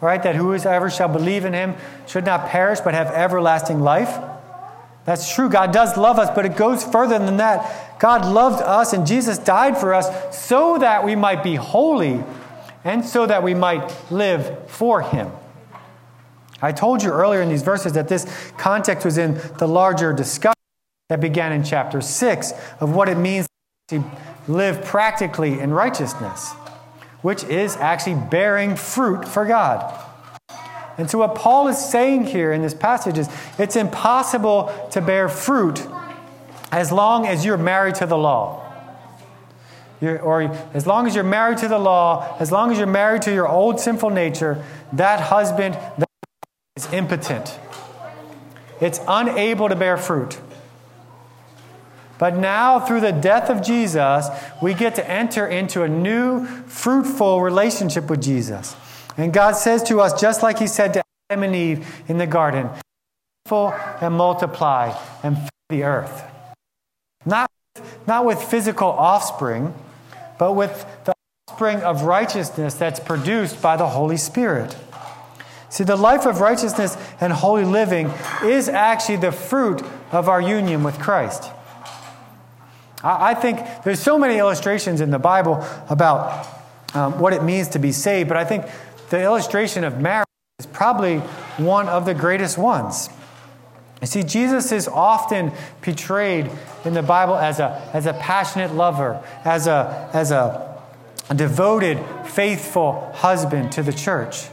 right? 0.00 0.22
That 0.22 0.36
whoever 0.36 0.90
shall 0.90 1.08
believe 1.08 1.44
in 1.44 1.52
him 1.52 1.74
should 2.06 2.24
not 2.24 2.48
perish 2.48 2.80
but 2.80 2.94
have 2.94 3.08
everlasting 3.08 3.80
life. 3.80 4.18
That's 5.04 5.34
true. 5.34 5.48
God 5.48 5.72
does 5.72 5.96
love 5.96 6.18
us, 6.18 6.30
but 6.34 6.44
it 6.44 6.56
goes 6.56 6.84
further 6.84 7.18
than 7.18 7.38
that. 7.38 7.98
God 7.98 8.24
loved 8.24 8.62
us 8.62 8.92
and 8.92 9.06
Jesus 9.06 9.38
died 9.38 9.76
for 9.78 9.94
us 9.94 10.38
so 10.48 10.78
that 10.78 11.04
we 11.04 11.16
might 11.16 11.42
be 11.42 11.54
holy 11.54 12.22
and 12.84 13.04
so 13.04 13.26
that 13.26 13.42
we 13.42 13.54
might 13.54 13.94
live 14.10 14.68
for 14.68 15.02
him. 15.02 15.30
I 16.62 16.72
told 16.72 17.02
you 17.02 17.10
earlier 17.10 17.40
in 17.40 17.48
these 17.48 17.62
verses 17.62 17.94
that 17.94 18.08
this 18.08 18.52
context 18.58 19.04
was 19.04 19.18
in 19.18 19.40
the 19.58 19.66
larger 19.66 20.12
discussion 20.12 20.54
that 21.08 21.20
began 21.20 21.52
in 21.52 21.64
chapter 21.64 22.00
6 22.00 22.52
of 22.80 22.94
what 22.94 23.08
it 23.08 23.16
means 23.16 23.46
to 23.88 24.04
live 24.46 24.84
practically 24.84 25.58
in 25.58 25.72
righteousness, 25.72 26.52
which 27.22 27.44
is 27.44 27.76
actually 27.76 28.16
bearing 28.30 28.76
fruit 28.76 29.26
for 29.26 29.44
God. 29.44 30.06
And 30.98 31.10
so, 31.10 31.18
what 31.18 31.34
Paul 31.34 31.68
is 31.68 31.78
saying 31.78 32.26
here 32.26 32.52
in 32.52 32.62
this 32.62 32.74
passage 32.74 33.16
is 33.16 33.28
it's 33.58 33.76
impossible 33.76 34.88
to 34.90 35.00
bear 35.00 35.28
fruit 35.28 35.86
as 36.70 36.92
long 36.92 37.26
as 37.26 37.44
you're 37.44 37.56
married 37.56 37.94
to 37.96 38.06
the 38.06 38.18
law. 38.18 38.66
You're, 40.00 40.18
or 40.20 40.42
as 40.74 40.86
long 40.86 41.06
as 41.06 41.14
you're 41.14 41.24
married 41.24 41.58
to 41.58 41.68
the 41.68 41.78
law, 41.78 42.36
as 42.38 42.50
long 42.50 42.70
as 42.70 42.78
you're 42.78 42.86
married 42.86 43.22
to 43.22 43.32
your 43.32 43.48
old 43.48 43.80
sinful 43.80 44.10
nature, 44.10 44.64
that 44.92 45.20
husband 45.20 45.74
that 45.98 46.08
is 46.76 46.92
impotent. 46.92 47.58
It's 48.80 49.00
unable 49.06 49.68
to 49.68 49.76
bear 49.76 49.96
fruit. 49.96 50.38
But 52.20 52.36
now, 52.36 52.78
through 52.78 53.00
the 53.00 53.10
death 53.10 53.50
of 53.50 53.62
Jesus, 53.62 54.28
we 54.62 54.74
get 54.74 54.94
to 54.94 55.10
enter 55.10 55.44
into 55.44 55.82
a 55.82 55.88
new, 55.88 56.46
fruitful 56.46 57.42
relationship 57.42 58.08
with 58.08 58.22
Jesus. 58.22 58.76
And 59.16 59.32
God 59.32 59.56
says 59.56 59.82
to 59.84 60.00
us, 60.00 60.20
just 60.20 60.42
like 60.42 60.60
He 60.60 60.68
said 60.68 60.94
to 60.94 61.02
Adam 61.30 61.42
and 61.42 61.56
Eve 61.56 62.04
in 62.06 62.18
the 62.18 62.26
garden, 62.28 62.68
fruitful 63.46 63.74
and 64.00 64.14
multiply 64.14 64.96
and 65.24 65.36
fill 65.36 65.48
the 65.70 65.82
earth. 65.82 66.22
Not, 67.26 67.50
not 68.06 68.24
with 68.24 68.40
physical 68.40 68.88
offspring 68.88 69.74
but 70.40 70.54
with 70.54 70.86
the 71.04 71.12
offspring 71.46 71.82
of 71.82 72.04
righteousness 72.04 72.72
that's 72.72 72.98
produced 72.98 73.60
by 73.60 73.76
the 73.76 73.88
Holy 73.88 74.16
Spirit. 74.16 74.74
See, 75.68 75.84
the 75.84 75.96
life 75.96 76.24
of 76.24 76.40
righteousness 76.40 76.96
and 77.20 77.30
holy 77.30 77.66
living 77.66 78.10
is 78.42 78.66
actually 78.66 79.16
the 79.16 79.32
fruit 79.32 79.82
of 80.10 80.30
our 80.30 80.40
union 80.40 80.82
with 80.82 80.98
Christ. 80.98 81.50
I 83.02 83.34
think 83.34 83.60
there's 83.84 84.00
so 84.00 84.18
many 84.18 84.38
illustrations 84.38 85.00
in 85.00 85.10
the 85.10 85.18
Bible 85.18 85.64
about 85.88 86.46
um, 86.94 87.18
what 87.18 87.32
it 87.32 87.42
means 87.42 87.68
to 87.68 87.78
be 87.78 87.92
saved, 87.92 88.28
but 88.28 88.36
I 88.36 88.44
think 88.44 88.66
the 89.08 89.22
illustration 89.22 89.84
of 89.84 90.00
marriage 90.00 90.26
is 90.58 90.66
probably 90.66 91.18
one 91.56 91.88
of 91.88 92.04
the 92.04 92.14
greatest 92.14 92.58
ones. 92.58 93.08
You 94.00 94.06
see, 94.06 94.22
Jesus 94.22 94.72
is 94.72 94.88
often 94.88 95.52
portrayed 95.82 96.50
in 96.84 96.94
the 96.94 97.02
Bible 97.02 97.36
as 97.36 97.58
a, 97.60 97.90
as 97.92 98.06
a 98.06 98.14
passionate 98.14 98.74
lover, 98.74 99.22
as, 99.44 99.66
a, 99.66 100.10
as 100.12 100.30
a, 100.30 100.78
a 101.28 101.34
devoted, 101.34 101.98
faithful 102.26 103.12
husband 103.14 103.72
to 103.72 103.82
the 103.82 103.92
church. 103.92 104.48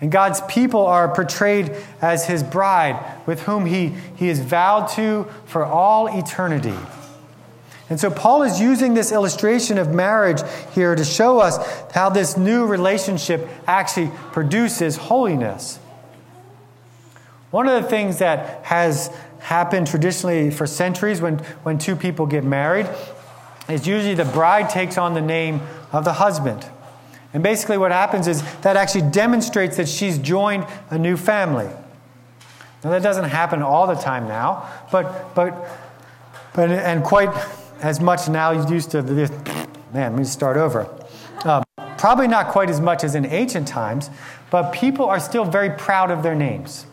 And 0.00 0.10
God's 0.10 0.40
people 0.42 0.84
are 0.84 1.12
portrayed 1.14 1.76
as 2.00 2.26
his 2.26 2.42
bride, 2.42 3.04
with 3.26 3.42
whom 3.42 3.66
he, 3.66 3.94
he 4.16 4.28
is 4.28 4.40
vowed 4.40 4.88
to 4.90 5.28
for 5.44 5.64
all 5.64 6.06
eternity. 6.18 6.74
And 7.92 8.00
so 8.00 8.10
Paul 8.10 8.42
is 8.42 8.58
using 8.58 8.94
this 8.94 9.12
illustration 9.12 9.76
of 9.76 9.92
marriage 9.92 10.40
here 10.74 10.94
to 10.94 11.04
show 11.04 11.40
us 11.40 11.58
how 11.92 12.08
this 12.08 12.38
new 12.38 12.64
relationship 12.64 13.46
actually 13.66 14.10
produces 14.32 14.96
holiness. 14.96 15.76
One 17.50 17.68
of 17.68 17.82
the 17.82 17.86
things 17.90 18.18
that 18.20 18.64
has 18.64 19.14
happened 19.40 19.88
traditionally 19.88 20.50
for 20.50 20.66
centuries 20.66 21.20
when, 21.20 21.40
when 21.64 21.76
two 21.76 21.94
people 21.94 22.24
get 22.24 22.44
married 22.44 22.88
is 23.68 23.86
usually 23.86 24.14
the 24.14 24.24
bride 24.24 24.70
takes 24.70 24.96
on 24.96 25.12
the 25.12 25.20
name 25.20 25.60
of 25.92 26.06
the 26.06 26.14
husband. 26.14 26.64
And 27.34 27.42
basically, 27.42 27.76
what 27.76 27.92
happens 27.92 28.26
is 28.26 28.42
that 28.62 28.74
actually 28.74 29.10
demonstrates 29.10 29.76
that 29.76 29.86
she's 29.86 30.16
joined 30.16 30.66
a 30.88 30.96
new 30.96 31.18
family. 31.18 31.68
Now, 32.84 32.88
that 32.88 33.02
doesn't 33.02 33.28
happen 33.28 33.60
all 33.60 33.86
the 33.86 33.96
time 33.96 34.26
now, 34.26 34.66
but, 34.90 35.34
but, 35.34 35.54
but 36.54 36.70
and 36.70 37.04
quite 37.04 37.28
as 37.82 38.00
much 38.00 38.28
now 38.28 38.50
used 38.68 38.92
to 38.92 39.02
this. 39.02 39.30
Man, 39.92 40.12
let 40.12 40.14
me 40.14 40.24
start 40.24 40.56
over. 40.56 40.88
Uh, 41.44 41.62
probably 41.98 42.28
not 42.28 42.48
quite 42.48 42.70
as 42.70 42.80
much 42.80 43.04
as 43.04 43.14
in 43.14 43.26
ancient 43.26 43.68
times, 43.68 44.08
but 44.50 44.72
people 44.72 45.06
are 45.06 45.20
still 45.20 45.44
very 45.44 45.70
proud 45.70 46.10
of 46.10 46.22
their 46.22 46.34
names. 46.34 46.86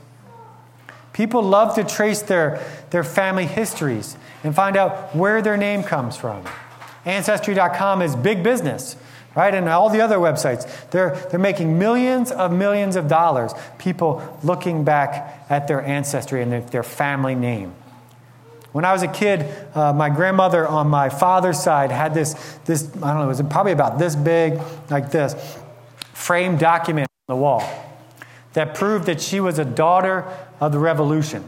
People 1.13 1.41
love 1.41 1.75
to 1.75 1.83
trace 1.83 2.21
their, 2.21 2.63
their 2.91 3.03
family 3.03 3.45
histories 3.45 4.17
and 4.43 4.55
find 4.55 4.77
out 4.77 5.15
where 5.15 5.41
their 5.41 5.57
name 5.57 5.83
comes 5.83 6.15
from. 6.15 6.45
Ancestry.com 7.05 8.01
is 8.01 8.15
big 8.15 8.43
business, 8.43 8.95
right? 9.35 9.53
And 9.53 9.67
all 9.67 9.89
the 9.89 10.01
other 10.01 10.17
websites, 10.17 10.89
they're, 10.91 11.15
they're 11.29 11.39
making 11.39 11.77
millions 11.77 12.31
of 12.31 12.51
millions 12.51 12.95
of 12.95 13.07
dollars, 13.07 13.53
people 13.77 14.39
looking 14.43 14.83
back 14.83 15.45
at 15.49 15.67
their 15.67 15.81
ancestry 15.81 16.41
and 16.41 16.51
their, 16.51 16.61
their 16.61 16.83
family 16.83 17.35
name. 17.35 17.73
When 18.71 18.85
I 18.85 18.93
was 18.93 19.01
a 19.01 19.07
kid, 19.07 19.45
uh, 19.75 19.93
my 19.93 20.09
grandmother 20.09 20.67
on 20.67 20.87
my 20.87 21.09
father's 21.09 21.61
side 21.61 21.91
had 21.91 22.13
this, 22.13 22.33
this, 22.65 22.87
I 22.97 23.13
don't 23.13 23.17
know, 23.17 23.23
it 23.23 23.27
was 23.27 23.41
probably 23.43 23.71
about 23.71 23.97
this 23.97 24.15
big, 24.15 24.59
like 24.89 25.11
this, 25.11 25.35
framed 26.13 26.59
document 26.59 27.07
on 27.27 27.35
the 27.35 27.41
wall 27.41 27.63
that 28.53 28.75
proved 28.75 29.05
that 29.05 29.21
she 29.21 29.39
was 29.39 29.57
a 29.57 29.65
daughter 29.65 30.25
of 30.59 30.71
the 30.71 30.79
revolution. 30.79 31.43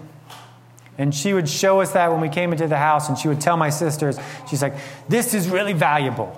And 0.97 1.13
she 1.13 1.33
would 1.33 1.49
show 1.49 1.81
us 1.81 1.93
that 1.93 2.11
when 2.11 2.21
we 2.21 2.29
came 2.29 2.51
into 2.51 2.67
the 2.67 2.77
house, 2.77 3.09
and 3.09 3.17
she 3.17 3.27
would 3.27 3.41
tell 3.41 3.57
my 3.57 3.69
sisters, 3.69 4.19
she's 4.49 4.61
like, 4.61 4.75
This 5.09 5.33
is 5.33 5.49
really 5.49 5.73
valuable. 5.73 6.37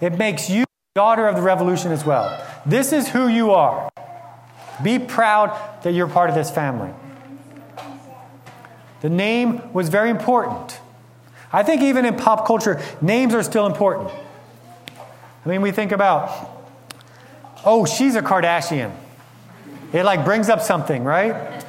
It 0.00 0.16
makes 0.16 0.48
you 0.48 0.64
daughter 0.94 1.26
of 1.26 1.34
the 1.34 1.42
revolution 1.42 1.90
as 1.90 2.04
well. 2.04 2.40
This 2.64 2.92
is 2.92 3.08
who 3.08 3.26
you 3.26 3.50
are. 3.50 3.90
Be 4.82 4.98
proud 4.98 5.82
that 5.82 5.92
you're 5.92 6.08
part 6.08 6.30
of 6.30 6.36
this 6.36 6.50
family. 6.50 6.92
The 9.04 9.10
name 9.10 9.70
was 9.74 9.90
very 9.90 10.08
important. 10.08 10.80
I 11.52 11.62
think 11.62 11.82
even 11.82 12.06
in 12.06 12.16
pop 12.16 12.46
culture, 12.46 12.80
names 13.02 13.34
are 13.34 13.42
still 13.42 13.66
important. 13.66 14.10
I 15.44 15.48
mean, 15.50 15.60
we 15.60 15.72
think 15.72 15.92
about, 15.92 16.32
oh, 17.66 17.84
she's 17.84 18.14
a 18.14 18.22
Kardashian. 18.22 18.96
It 19.92 20.04
like 20.04 20.24
brings 20.24 20.48
up 20.48 20.62
something, 20.62 21.04
right? 21.04 21.62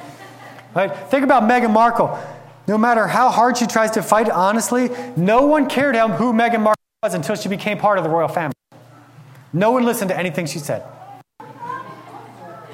Right? 0.74 0.96
Think 1.10 1.24
about 1.24 1.42
Meghan 1.42 1.74
Markle. 1.74 2.18
No 2.66 2.78
matter 2.78 3.06
how 3.06 3.28
hard 3.28 3.58
she 3.58 3.66
tries 3.66 3.90
to 3.90 4.02
fight, 4.02 4.30
honestly, 4.30 4.88
no 5.14 5.44
one 5.44 5.68
cared 5.68 5.94
who 5.94 6.32
Meghan 6.32 6.62
Markle 6.62 6.82
was 7.02 7.12
until 7.12 7.36
she 7.36 7.50
became 7.50 7.76
part 7.76 7.98
of 7.98 8.04
the 8.04 8.08
royal 8.08 8.28
family. 8.28 8.54
No 9.52 9.72
one 9.72 9.84
listened 9.84 10.08
to 10.08 10.16
anything 10.16 10.46
she 10.46 10.58
said. 10.58 10.84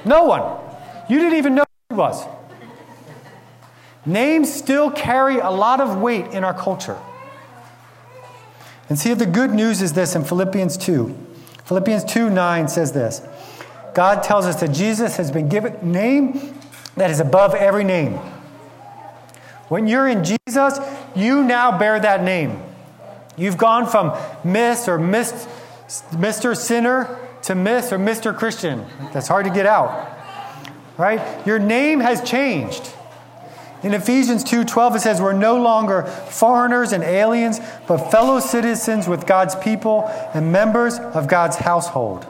No 0.04 0.22
one. 0.22 0.56
You 1.08 1.18
didn't 1.18 1.36
even 1.36 1.56
know 1.56 1.64
who 1.90 1.96
she 1.96 1.98
was. 1.98 2.41
Names 4.04 4.52
still 4.52 4.90
carry 4.90 5.38
a 5.38 5.50
lot 5.50 5.80
of 5.80 6.00
weight 6.00 6.26
in 6.32 6.42
our 6.42 6.54
culture. 6.54 6.98
And 8.88 8.98
see, 8.98 9.14
the 9.14 9.26
good 9.26 9.52
news 9.52 9.80
is 9.80 9.92
this 9.92 10.14
in 10.14 10.24
Philippians 10.24 10.76
2. 10.76 11.16
Philippians 11.64 12.04
2 12.04 12.28
9 12.28 12.68
says 12.68 12.92
this 12.92 13.22
God 13.94 14.22
tells 14.22 14.46
us 14.46 14.60
that 14.60 14.72
Jesus 14.72 15.16
has 15.16 15.30
been 15.30 15.48
given 15.48 15.74
a 15.74 15.84
name 15.84 16.54
that 16.96 17.10
is 17.10 17.20
above 17.20 17.54
every 17.54 17.84
name. 17.84 18.14
When 19.68 19.86
you're 19.86 20.08
in 20.08 20.24
Jesus, 20.24 20.78
you 21.14 21.42
now 21.44 21.78
bear 21.78 21.98
that 21.98 22.22
name. 22.22 22.60
You've 23.36 23.56
gone 23.56 23.86
from 23.86 24.12
Miss 24.44 24.88
or 24.88 24.98
Miss, 24.98 25.46
Mr. 26.10 26.54
Sinner 26.56 27.18
to 27.42 27.54
Miss 27.54 27.92
or 27.92 27.98
Mr. 27.98 28.36
Christian. 28.36 28.84
That's 29.12 29.28
hard 29.28 29.46
to 29.46 29.50
get 29.50 29.64
out. 29.64 30.10
Right? 30.98 31.46
Your 31.46 31.58
name 31.58 32.00
has 32.00 32.28
changed. 32.28 32.92
In 33.82 33.94
Ephesians 33.94 34.44
2:12 34.44 34.96
it 34.96 35.00
says 35.00 35.20
we're 35.20 35.32
no 35.32 35.56
longer 35.56 36.04
foreigners 36.04 36.92
and 36.92 37.02
aliens, 37.02 37.60
but 37.86 38.10
fellow 38.10 38.38
citizens 38.38 39.08
with 39.08 39.26
God's 39.26 39.56
people 39.56 40.08
and 40.34 40.52
members 40.52 40.98
of 40.98 41.26
God's 41.26 41.56
household. 41.56 42.26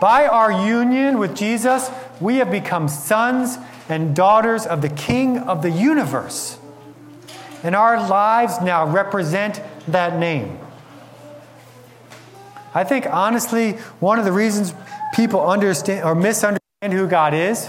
By 0.00 0.26
our 0.26 0.50
union 0.50 1.18
with 1.18 1.34
Jesus, 1.34 1.90
we 2.20 2.36
have 2.36 2.50
become 2.50 2.88
sons 2.88 3.58
and 3.88 4.14
daughters 4.14 4.66
of 4.66 4.82
the 4.82 4.88
King 4.88 5.38
of 5.38 5.62
the 5.62 5.70
universe. 5.70 6.58
And 7.62 7.74
our 7.74 8.08
lives 8.08 8.60
now 8.60 8.86
represent 8.86 9.60
that 9.88 10.18
name. 10.18 10.58
I 12.74 12.84
think, 12.84 13.06
honestly, 13.06 13.72
one 13.98 14.18
of 14.18 14.24
the 14.24 14.32
reasons 14.32 14.74
people 15.14 15.46
understand 15.46 16.04
or 16.04 16.14
misunderstand 16.14 16.92
who 16.92 17.06
God 17.06 17.34
is 17.34 17.68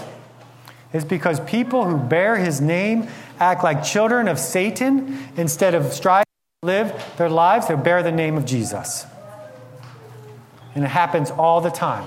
is 0.92 1.04
because 1.04 1.40
people 1.40 1.84
who 1.84 1.96
bear 1.96 2.36
his 2.36 2.60
name 2.60 3.08
act 3.40 3.64
like 3.64 3.82
children 3.82 4.28
of 4.28 4.38
Satan 4.38 5.28
instead 5.36 5.74
of 5.74 5.92
striving 5.92 6.26
to 6.62 6.66
live 6.66 7.12
their 7.16 7.30
lives 7.30 7.68
that 7.68 7.82
bear 7.82 8.02
the 8.02 8.12
name 8.12 8.36
of 8.36 8.44
Jesus. 8.44 9.06
And 10.74 10.84
it 10.84 10.88
happens 10.88 11.30
all 11.30 11.60
the 11.60 11.70
time. 11.70 12.06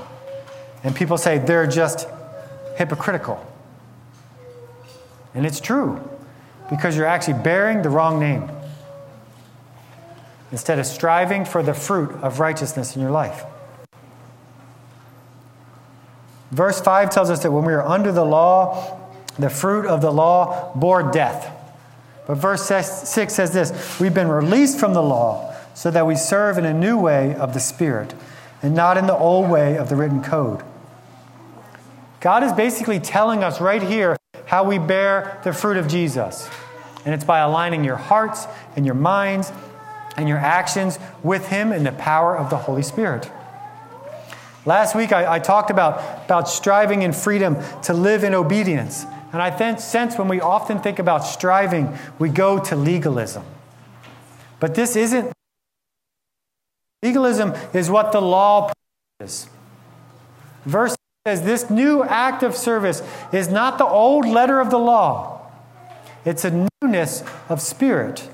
And 0.84 0.96
people 0.96 1.18
say 1.18 1.40
they're 1.40 1.68
just 1.68 2.08
hypocritical. 2.78 3.44
And 5.34 5.46
it's 5.46 5.60
true 5.60 6.02
because 6.70 6.96
you're 6.96 7.06
actually 7.06 7.42
bearing 7.42 7.82
the 7.82 7.90
wrong 7.90 8.20
name 8.20 8.50
instead 10.52 10.80
of 10.80 10.86
striving 10.86 11.44
for 11.44 11.62
the 11.62 11.74
fruit 11.74 12.12
of 12.22 12.40
righteousness 12.40 12.96
in 12.96 13.02
your 13.02 13.12
life. 13.12 13.44
Verse 16.52 16.80
5 16.80 17.10
tells 17.10 17.30
us 17.30 17.44
that 17.44 17.52
when 17.52 17.66
we 17.66 17.74
are 17.74 17.86
under 17.86 18.12
the 18.12 18.26
law, 18.26 19.00
the 19.38 19.50
fruit 19.50 19.86
of 19.86 20.02
the 20.02 20.12
law 20.12 20.74
bore 20.76 21.12
death. 21.12 21.52
But 22.28 22.36
verse 22.36 22.64
6 22.64 23.34
says 23.34 23.52
this 23.52 24.00
We've 24.00 24.14
been 24.14 24.28
released 24.28 24.80
from 24.80 24.94
the 24.94 25.04
law 25.04 25.54
so 25.74 25.92
that 25.92 26.08
we 26.08 26.16
serve 26.16 26.58
in 26.58 26.66
a 26.66 26.74
new 26.74 26.98
way 26.98 27.36
of 27.36 27.54
the 27.54 27.60
Spirit 27.60 28.14
and 28.64 28.74
not 28.74 28.98
in 28.98 29.08
the 29.08 29.16
old 29.16 29.50
way 29.50 29.78
of 29.78 29.90
the 29.90 29.96
written 29.96 30.24
code. 30.24 30.64
God 32.20 32.44
is 32.44 32.54
basically 32.54 33.00
telling 33.00 33.44
us 33.44 33.62
right 33.62 33.84
here 33.84 34.18
how 34.48 34.64
we 34.64 34.80
bear 34.80 35.40
the 35.44 35.54
fruit 35.54 35.78
of 35.78 35.88
Jesus. 35.88 36.50
And 37.06 37.14
it's 37.14 37.24
by 37.24 37.40
aligning 37.40 37.84
your 37.84 37.98
hearts 37.98 38.48
and 38.76 38.86
your 38.86 38.96
minds 38.96 39.52
and 40.18 40.28
your 40.28 40.40
actions 40.40 40.98
with 41.22 41.50
Him 41.50 41.72
in 41.72 41.84
the 41.84 41.92
power 41.92 42.36
of 42.36 42.50
the 42.50 42.58
Holy 42.58 42.82
Spirit. 42.82 43.30
Last 44.66 44.96
week, 44.96 45.12
I, 45.12 45.36
I 45.36 45.40
talked 45.40 45.70
about, 45.70 46.26
about 46.26 46.50
striving 46.50 47.04
in 47.04 47.14
freedom 47.14 47.58
to 47.84 47.94
live 47.94 48.24
in 48.24 48.34
obedience. 48.34 49.06
And 49.32 49.42
I 49.42 49.50
then 49.50 49.78
sense 49.78 50.18
when 50.18 50.28
we 50.28 50.42
often 50.42 50.80
think 50.80 50.98
about 50.98 51.20
striving, 51.20 51.96
we 52.18 52.30
go 52.30 52.60
to 52.60 52.76
legalism. 52.76 53.44
But 54.60 54.76
this 54.76 54.96
isn't. 54.96 55.32
Legalism 57.04 57.54
is 57.74 57.90
what 57.90 58.12
the 58.12 58.22
law 58.22 58.72
is. 59.20 59.48
Verse 60.66 60.96
says 61.28 61.44
this 61.44 61.70
new 61.70 62.04
act 62.04 62.42
of 62.42 62.56
service 62.56 63.02
is 63.32 63.50
not 63.50 63.78
the 63.78 63.86
old 63.86 64.26
letter 64.26 64.60
of 64.60 64.70
the 64.70 64.80
law, 64.80 65.42
it's 66.24 66.46
a 66.46 66.68
newness 66.82 67.24
of 67.50 67.62
spirit. 67.62 68.30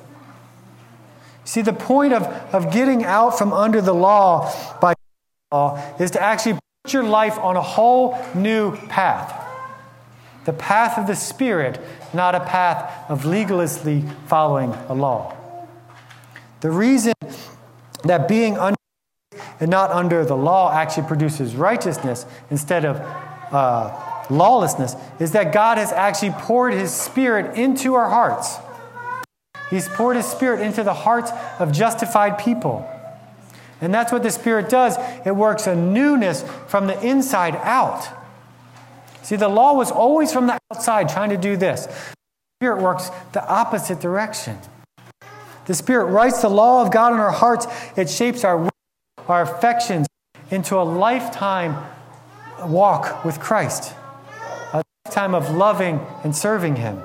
See, 1.44 1.62
the 1.62 1.74
point 1.74 2.14
of, 2.14 2.24
of 2.54 2.72
getting 2.72 3.04
out 3.04 3.38
from 3.38 3.52
under 3.52 3.82
the 3.82 3.94
law 3.94 4.54
by 4.80 4.94
law 5.52 5.82
is 6.00 6.12
to 6.12 6.22
actually 6.22 6.54
put 6.84 6.94
your 6.94 7.04
life 7.04 7.38
on 7.38 7.58
a 7.58 7.62
whole 7.62 8.18
new 8.34 8.76
path. 8.88 9.38
The 10.46 10.54
path 10.54 10.98
of 10.98 11.08
the 11.08 11.16
Spirit, 11.16 11.80
not 12.14 12.36
a 12.36 12.40
path 12.40 13.10
of 13.10 13.24
legalistically 13.24 14.12
following 14.28 14.74
a 14.90 14.94
law. 14.94 15.36
The 16.62 16.72
reason 16.72 17.14
that 18.04 18.28
being 18.28 18.58
under 18.58 18.78
and 19.60 19.70
not 19.70 19.92
under 19.92 20.26
the 20.26 20.36
law 20.36 20.72
actually 20.72 21.08
produces 21.08 21.56
righteousness 21.56 22.26
instead 22.50 22.84
of 22.84 22.98
uh, 23.54 24.26
lawlessness 24.32 24.96
is 25.20 25.34
that 25.34 25.54
God 25.54 25.78
has 25.78 25.92
actually 25.92 26.32
poured 26.32 26.74
His 26.74 26.92
Spirit 26.92 27.58
into 27.58 27.94
our 27.94 28.10
hearts. 28.10 28.58
He's 29.70 29.88
poured 29.90 30.16
His 30.18 30.26
Spirit 30.26 30.62
into 30.62 30.84
the 30.84 30.94
hearts 30.94 31.32
of 31.60 31.72
justified 31.72 32.40
people. 32.40 32.88
And 33.82 33.94
that's 33.94 34.12
what 34.12 34.24
the 34.24 34.32
Spirit 34.32 34.70
does. 34.70 34.96
It 35.26 35.36
works 35.36 35.68
a 35.68 35.76
newness 35.76 36.44
from 36.68 36.88
the 36.88 37.00
inside 37.06 37.56
out. 37.58 38.08
See, 39.24 39.36
the 39.36 39.50
law 39.50 39.74
was 39.74 39.92
always 39.92 40.32
from 40.32 40.48
the 40.48 40.58
outside 40.72 41.10
trying 41.10 41.32
to 41.32 41.38
do 41.38 41.58
this. 41.58 41.86
The 41.86 42.16
Spirit 42.60 42.82
works 42.82 43.10
the 43.34 43.46
opposite 43.46 44.00
direction. 44.00 44.58
The 45.66 45.74
Spirit 45.74 46.06
writes 46.06 46.42
the 46.42 46.50
law 46.50 46.86
of 46.86 46.92
God 46.92 47.14
in 47.14 47.20
our 47.20 47.32
hearts. 47.32 47.68
It 47.98 48.10
shapes 48.10 48.44
our 48.44 48.70
our 49.28 49.44
affections 49.44 50.08
into 50.50 50.76
a 50.76 50.84
lifetime 50.84 51.76
walk 52.66 53.24
with 53.24 53.40
Christ, 53.40 53.94
a 54.74 54.84
lifetime 55.06 55.34
of 55.34 55.52
loving 55.52 56.06
and 56.24 56.36
serving 56.36 56.76
Him. 56.76 57.02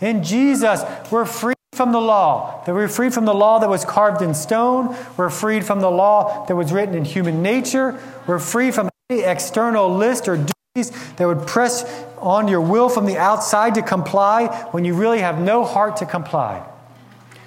In 0.00 0.22
Jesus, 0.22 0.82
we're 1.10 1.24
free 1.24 1.51
from 1.74 1.92
the 1.92 2.00
law. 2.00 2.62
That 2.64 2.74
we're 2.74 2.88
freed 2.88 3.14
from 3.14 3.24
the 3.24 3.34
law 3.34 3.58
that 3.58 3.68
was 3.68 3.84
carved 3.84 4.20
in 4.20 4.34
stone. 4.34 4.94
We're 5.16 5.30
freed 5.30 5.64
from 5.64 5.80
the 5.80 5.90
law 5.90 6.44
that 6.46 6.54
was 6.54 6.72
written 6.72 6.94
in 6.94 7.04
human 7.04 7.42
nature. 7.42 7.98
We're 8.26 8.38
free 8.38 8.70
from 8.70 8.90
any 9.08 9.22
external 9.22 9.94
list 9.94 10.28
or 10.28 10.36
duties 10.36 10.90
that 11.16 11.26
would 11.26 11.46
press 11.46 11.84
on 12.18 12.46
your 12.46 12.60
will 12.60 12.90
from 12.90 13.06
the 13.06 13.16
outside 13.16 13.74
to 13.76 13.82
comply 13.82 14.48
when 14.72 14.84
you 14.84 14.94
really 14.94 15.20
have 15.20 15.40
no 15.40 15.64
heart 15.64 15.96
to 15.96 16.06
comply. 16.06 16.66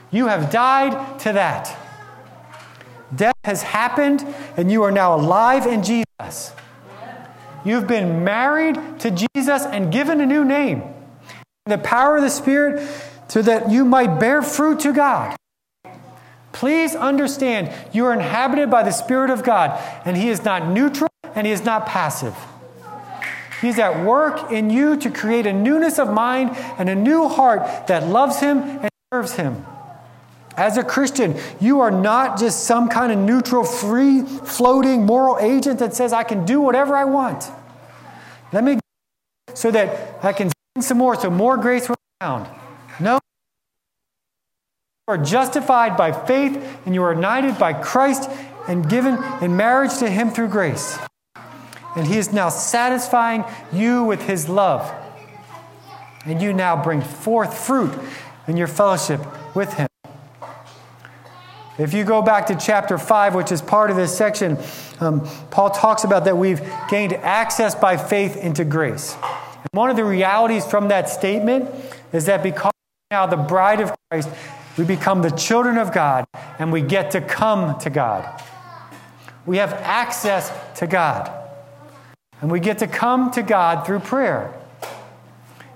You 0.09 0.27
have 0.27 0.51
died 0.51 1.19
to 1.19 1.33
that. 1.33 1.77
Death 3.15 3.35
has 3.43 3.61
happened, 3.61 4.25
and 4.57 4.71
you 4.71 4.81
are 4.83 4.91
now 4.91 5.15
alive 5.15 5.67
in 5.67 5.83
Jesus. 5.83 6.51
You've 7.63 7.87
been 7.87 8.23
married 8.23 8.99
to 8.99 9.11
Jesus 9.11 9.63
and 9.65 9.91
given 9.91 10.19
a 10.19 10.25
new 10.25 10.43
name. 10.43 10.83
The 11.65 11.77
power 11.77 12.17
of 12.17 12.23
the 12.23 12.29
Spirit 12.29 12.87
so 13.27 13.41
that 13.41 13.69
you 13.71 13.85
might 13.85 14.19
bear 14.19 14.41
fruit 14.41 14.79
to 14.81 14.93
God. 14.93 15.35
Please 16.51 16.95
understand 16.95 17.71
you 17.93 18.05
are 18.05 18.13
inhabited 18.13 18.71
by 18.71 18.81
the 18.83 18.91
Spirit 18.91 19.29
of 19.29 19.43
God, 19.43 19.77
and 20.05 20.15
He 20.15 20.29
is 20.29 20.45
not 20.45 20.67
neutral 20.67 21.09
and 21.35 21.45
He 21.45 21.51
is 21.51 21.65
not 21.65 21.85
passive. 21.85 22.33
He's 23.61 23.77
at 23.77 24.05
work 24.05 24.51
in 24.51 24.69
you 24.69 24.95
to 24.97 25.09
create 25.09 25.45
a 25.45 25.53
newness 25.53 25.99
of 25.99 26.09
mind 26.09 26.51
and 26.77 26.89
a 26.89 26.95
new 26.95 27.27
heart 27.27 27.87
that 27.87 28.07
loves 28.07 28.39
Him 28.39 28.59
and 28.59 28.89
serves 29.13 29.33
Him. 29.33 29.65
As 30.55 30.77
a 30.77 30.83
Christian, 30.83 31.35
you 31.59 31.81
are 31.81 31.91
not 31.91 32.39
just 32.39 32.63
some 32.63 32.87
kind 32.87 33.11
of 33.11 33.17
neutral, 33.17 33.65
free 33.65 34.21
floating 34.21 35.05
moral 35.05 35.37
agent 35.39 35.79
that 35.79 35.93
says, 35.93 36.13
I 36.13 36.23
can 36.23 36.45
do 36.45 36.61
whatever 36.61 36.95
I 36.95 37.03
want. 37.03 37.49
Let 38.53 38.63
me, 38.63 38.79
so 39.53 39.71
that 39.71 40.23
I 40.23 40.31
can 40.31 40.51
send 40.75 40.85
some 40.85 40.97
more, 40.97 41.19
so 41.19 41.29
more 41.29 41.57
grace 41.57 41.89
will 41.89 41.97
abound. 42.21 42.47
No. 42.99 43.19
You 45.07 45.13
are 45.13 45.17
justified 45.17 45.97
by 45.97 46.11
faith, 46.11 46.57
and 46.85 46.95
you 46.95 47.03
are 47.03 47.13
united 47.13 47.59
by 47.59 47.73
Christ 47.73 48.29
and 48.67 48.89
given 48.89 49.23
in 49.41 49.55
marriage 49.55 49.97
to 49.99 50.09
Him 50.09 50.31
through 50.31 50.47
grace. 50.47 50.97
And 51.95 52.07
He 52.07 52.17
is 52.17 52.33
now 52.33 52.49
satisfying 52.49 53.43
you 53.71 54.03
with 54.03 54.23
His 54.23 54.49
love. 54.49 54.91
And 56.25 56.41
you 56.41 56.53
now 56.53 56.81
bring 56.81 57.01
forth 57.01 57.55
fruit 57.55 57.91
in 58.47 58.57
your 58.57 58.67
fellowship 58.67 59.21
with 59.55 59.73
Him. 59.73 59.87
If 61.77 61.93
you 61.93 62.05
go 62.05 62.21
back 62.21 62.47
to 62.47 62.55
chapter 62.55 62.97
5, 62.97 63.35
which 63.35 63.51
is 63.51 63.61
part 63.61 63.91
of 63.91 63.97
this 63.97 64.17
section, 64.17 64.57
um, 65.01 65.27
Paul 65.51 65.69
talks 65.69 66.05
about 66.05 66.23
that 66.23 66.37
we've 66.37 66.61
gained 66.89 67.13
access 67.13 67.75
by 67.75 67.97
faith 67.97 68.37
into 68.37 68.63
grace. 68.63 69.13
And 69.21 69.69
one 69.71 69.89
of 69.89 69.97
the 69.97 70.05
realities 70.05 70.65
from 70.65 70.87
that 70.87 71.09
statement 71.09 71.69
is 72.13 72.25
that 72.25 72.41
because 72.41 72.71
now 73.11 73.27
the 73.27 73.37
bride 73.37 73.81
of 73.81 73.95
Christ, 74.09 74.29
we 74.77 74.83
become 74.83 75.21
the 75.21 75.29
children 75.29 75.77
of 75.77 75.93
God 75.93 76.25
and 76.59 76.71
we 76.71 76.81
get 76.81 77.11
to 77.11 77.21
come 77.21 77.77
to 77.79 77.89
God. 77.89 78.41
We 79.45 79.57
have 79.57 79.73
access 79.73 80.51
to 80.79 80.87
God. 80.87 81.31
And 82.41 82.51
we 82.51 82.59
get 82.59 82.79
to 82.79 82.87
come 82.87 83.31
to 83.31 83.43
God 83.43 83.85
through 83.85 83.99
prayer. 83.99 84.53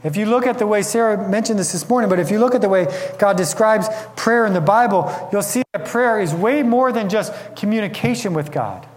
If 0.04 0.16
you 0.16 0.26
look 0.26 0.48
at 0.48 0.60
the 0.60 0.68
way 0.68 0.82
Sarah 0.82 1.30
mentioned 1.30 1.60
this 1.60 1.74
this 1.74 1.88
morning, 1.88 2.10
but 2.10 2.20
if 2.20 2.32
you 2.32 2.40
look 2.40 2.56
at 2.56 2.62
the 2.62 2.70
way 2.70 2.88
God 3.20 3.38
describes 3.38 3.90
prayer 4.16 4.46
in 4.46 4.54
the 4.54 4.62
Bible, 4.62 5.30
you'll 5.32 5.42
see 5.42 5.62
that 5.74 5.86
prayer 5.86 6.20
is 6.20 6.34
way 6.34 6.64
more 6.64 6.92
than 6.92 7.10
just 7.10 7.34
communication 7.56 8.34
with 8.34 8.52
God. 8.52 8.88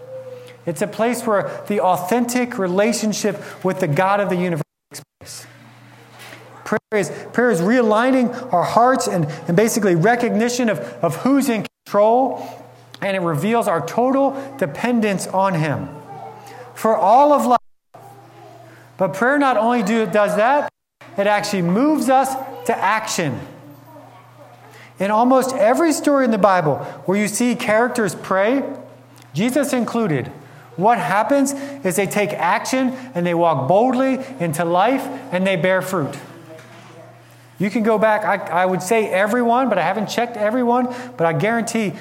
It's 0.65 0.81
a 0.81 0.87
place 0.87 1.25
where 1.27 1.63
the 1.67 1.81
authentic 1.81 2.57
relationship 2.57 3.41
with 3.63 3.79
the 3.79 3.87
God 3.87 4.21
of 4.21 4.29
the 4.29 4.37
universe 4.37 4.63
takes 4.91 5.03
place. 5.19 5.47
Prayer 6.73 7.01
is, 7.01 7.09
realigning 7.61 8.51
our 8.51 8.63
hearts 8.63 9.07
and, 9.07 9.25
and 9.47 9.55
basically 9.55 9.95
recognition 9.95 10.69
of, 10.69 10.79
of 11.03 11.17
who's 11.17 11.47
in 11.49 11.67
control, 11.85 12.43
and 12.99 13.15
it 13.15 13.19
reveals 13.19 13.67
our 13.67 13.85
total 13.85 14.31
dependence 14.57 15.27
on 15.27 15.53
Him 15.53 15.89
for 16.73 16.97
all 16.97 17.31
of 17.31 17.45
life. 17.45 18.03
But 18.97 19.13
prayer 19.13 19.37
not 19.37 19.57
only 19.57 19.83
do, 19.83 20.05
does 20.07 20.35
that, 20.37 20.71
it 21.15 21.27
actually 21.27 21.61
moves 21.61 22.09
us 22.09 22.33
to 22.65 22.75
action. 22.75 23.39
In 24.97 25.11
almost 25.11 25.55
every 25.55 25.93
story 25.93 26.25
in 26.25 26.31
the 26.31 26.37
Bible 26.39 26.77
where 27.05 27.19
you 27.19 27.27
see 27.27 27.55
characters 27.55 28.15
pray, 28.15 28.63
Jesus 29.33 29.73
included, 29.73 30.27
what 30.75 30.97
happens 30.97 31.51
is 31.85 31.97
they 31.97 32.07
take 32.07 32.31
action 32.31 32.89
and 33.13 33.25
they 33.25 33.35
walk 33.35 33.67
boldly 33.67 34.19
into 34.39 34.65
life 34.65 35.05
and 35.31 35.45
they 35.45 35.55
bear 35.55 35.83
fruit. 35.83 36.15
You 37.59 37.69
can 37.69 37.83
go 37.83 37.97
back, 37.97 38.23
I, 38.23 38.63
I 38.63 38.65
would 38.65 38.81
say 38.81 39.09
everyone, 39.09 39.69
but 39.69 39.77
I 39.77 39.83
haven't 39.83 40.07
checked 40.07 40.37
everyone, 40.37 40.93
but 41.17 41.25
I 41.25 41.33
guarantee 41.33 41.93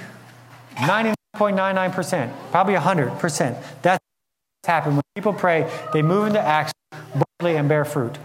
99.99%, 0.76 2.32
probably 2.50 2.74
100%. 2.74 3.62
That's 3.82 4.02
what's 4.02 4.66
happened. 4.66 4.94
When 4.96 5.02
people 5.14 5.32
pray, 5.32 5.70
they 5.92 6.02
move 6.02 6.28
into 6.28 6.40
action 6.40 6.74
boldly 7.14 7.56
and 7.56 7.68
bear 7.68 7.84
fruit. 7.84 8.18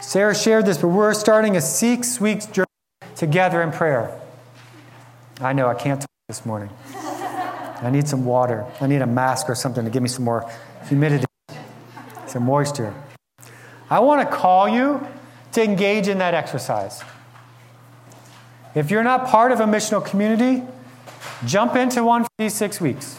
Sarah 0.00 0.34
shared 0.34 0.64
this, 0.64 0.78
but 0.78 0.88
we're 0.88 1.12
starting 1.12 1.56
a 1.56 1.60
six 1.60 2.20
weeks 2.20 2.46
journey 2.46 2.66
together 3.16 3.62
in 3.62 3.72
prayer. 3.72 4.18
I 5.40 5.52
know 5.52 5.68
I 5.68 5.74
can't 5.74 6.00
talk 6.00 6.10
this 6.28 6.46
morning. 6.46 6.70
I 7.80 7.90
need 7.90 8.08
some 8.08 8.24
water. 8.24 8.64
I 8.80 8.86
need 8.86 9.02
a 9.02 9.06
mask 9.06 9.48
or 9.48 9.54
something 9.54 9.84
to 9.84 9.90
give 9.90 10.02
me 10.02 10.08
some 10.08 10.24
more 10.24 10.50
humidity, 10.88 11.26
some 12.26 12.44
moisture. 12.44 12.94
I 13.90 14.00
want 14.00 14.28
to 14.28 14.36
call 14.36 14.68
you 14.68 15.06
to 15.52 15.62
engage 15.62 16.08
in 16.08 16.18
that 16.18 16.34
exercise. 16.34 17.02
If 18.74 18.90
you're 18.90 19.02
not 19.02 19.26
part 19.26 19.50
of 19.50 19.60
a 19.60 19.64
missional 19.64 20.04
community, 20.04 20.62
jump 21.46 21.74
into 21.74 22.04
one 22.04 22.24
for 22.24 22.30
these 22.38 22.54
six 22.54 22.80
weeks. 22.80 23.16